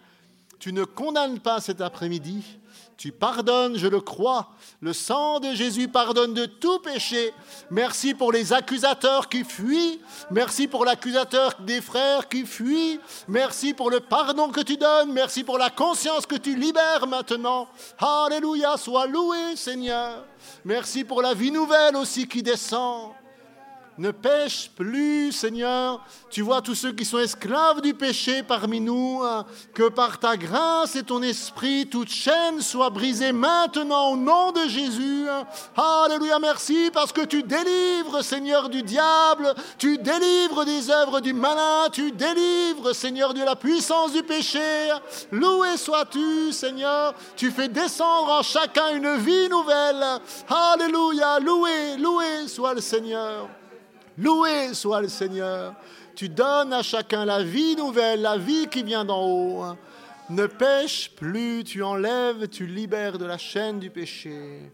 Tu 0.57 0.73
ne 0.73 0.83
condamnes 0.83 1.39
pas 1.39 1.61
cet 1.61 1.79
après-midi. 1.79 2.43
Tu 3.01 3.11
pardonnes, 3.11 3.79
je 3.79 3.87
le 3.87 3.99
crois. 3.99 4.51
Le 4.79 4.93
sang 4.93 5.39
de 5.39 5.55
Jésus 5.55 5.87
pardonne 5.87 6.35
de 6.35 6.45
tout 6.45 6.77
péché. 6.77 7.33
Merci 7.71 8.13
pour 8.13 8.31
les 8.31 8.53
accusateurs 8.53 9.27
qui 9.27 9.43
fuient. 9.43 9.99
Merci 10.29 10.67
pour 10.67 10.85
l'accusateur 10.85 11.55
des 11.61 11.81
frères 11.81 12.29
qui 12.29 12.45
fuient. 12.45 12.99
Merci 13.27 13.73
pour 13.73 13.89
le 13.89 14.01
pardon 14.01 14.49
que 14.49 14.61
tu 14.61 14.77
donnes. 14.77 15.11
Merci 15.13 15.43
pour 15.43 15.57
la 15.57 15.71
conscience 15.71 16.27
que 16.27 16.35
tu 16.35 16.55
libères 16.55 17.07
maintenant. 17.07 17.67
Alléluia, 17.97 18.77
sois 18.77 19.07
loué 19.07 19.55
Seigneur. 19.55 20.23
Merci 20.63 21.03
pour 21.03 21.23
la 21.23 21.33
vie 21.33 21.49
nouvelle 21.49 21.95
aussi 21.95 22.27
qui 22.27 22.43
descend 22.43 23.13
ne 23.97 24.11
pêche 24.11 24.71
plus, 24.75 25.31
Seigneur. 25.31 26.03
Tu 26.29 26.41
vois 26.41 26.61
tous 26.61 26.75
ceux 26.75 26.91
qui 26.93 27.05
sont 27.05 27.19
esclaves 27.19 27.81
du 27.81 27.93
péché 27.93 28.41
parmi 28.43 28.79
nous, 28.79 29.21
hein. 29.23 29.45
que 29.73 29.89
par 29.89 30.19
ta 30.19 30.37
grâce 30.37 30.95
et 30.95 31.03
ton 31.03 31.21
esprit, 31.21 31.87
toute 31.87 32.09
chaîne 32.09 32.61
soit 32.61 32.89
brisée 32.89 33.31
maintenant 33.31 34.11
au 34.11 34.17
nom 34.17 34.51
de 34.51 34.67
Jésus. 34.67 35.25
Hein. 35.29 35.45
Alléluia, 35.75 36.39
merci 36.39 36.89
parce 36.93 37.11
que 37.11 37.25
tu 37.25 37.43
délivres, 37.43 38.23
Seigneur, 38.23 38.69
du 38.69 38.81
diable, 38.83 39.53
tu 39.77 39.97
délivres 39.97 40.65
des 40.65 40.89
œuvres 40.89 41.19
du 41.19 41.33
malin, 41.33 41.89
tu 41.91 42.11
délivres, 42.11 42.93
Seigneur, 42.93 43.33
de 43.33 43.43
la 43.43 43.55
puissance 43.55 44.13
du 44.13 44.23
péché. 44.23 44.89
Loué 45.31 45.77
sois-tu, 45.77 46.51
Seigneur. 46.51 47.13
Tu 47.35 47.51
fais 47.51 47.67
descendre 47.67 48.31
en 48.31 48.41
chacun 48.41 48.95
une 48.95 49.17
vie 49.17 49.49
nouvelle. 49.49 50.05
Alléluia, 50.49 51.39
loué, 51.39 51.97
loué 51.97 52.47
soit 52.47 52.73
le 52.73 52.81
Seigneur. 52.81 53.49
Loué 54.21 54.73
soit 54.73 55.01
le 55.01 55.07
Seigneur. 55.07 55.73
Tu 56.15 56.29
donnes 56.29 56.73
à 56.73 56.83
chacun 56.83 57.25
la 57.25 57.43
vie 57.43 57.75
nouvelle, 57.75 58.21
la 58.21 58.37
vie 58.37 58.67
qui 58.67 58.83
vient 58.83 59.03
d'en 59.03 59.25
haut. 59.25 59.63
Ne 60.29 60.45
pêche 60.45 61.11
plus, 61.15 61.63
tu 61.63 61.81
enlèves, 61.81 62.47
tu 62.47 62.67
libères 62.67 63.17
de 63.17 63.25
la 63.25 63.37
chaîne 63.37 63.79
du 63.79 63.89
péché. 63.89 64.71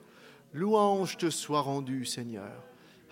Louange 0.53 1.17
te 1.17 1.29
soit 1.29 1.61
rendue, 1.61 2.05
Seigneur. 2.05 2.63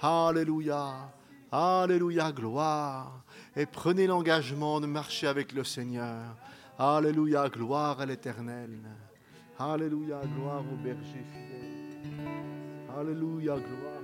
Alléluia, 0.01 1.09
Alléluia, 1.51 2.33
gloire. 2.33 3.23
Et 3.55 3.65
prenez 3.65 4.07
l'engagement 4.07 4.81
de 4.81 4.87
marcher 4.87 5.27
avec 5.27 5.53
le 5.53 5.63
Seigneur. 5.63 6.35
Alléluia, 6.77 7.47
gloire 7.47 8.01
à 8.01 8.05
l'Éternel. 8.05 8.77
Alléluia, 9.57 10.19
gloire 10.35 10.63
au 10.69 10.75
berger 10.83 11.23
fidèle. 11.31 12.27
Alléluia, 12.99 13.55
gloire. 13.55 13.94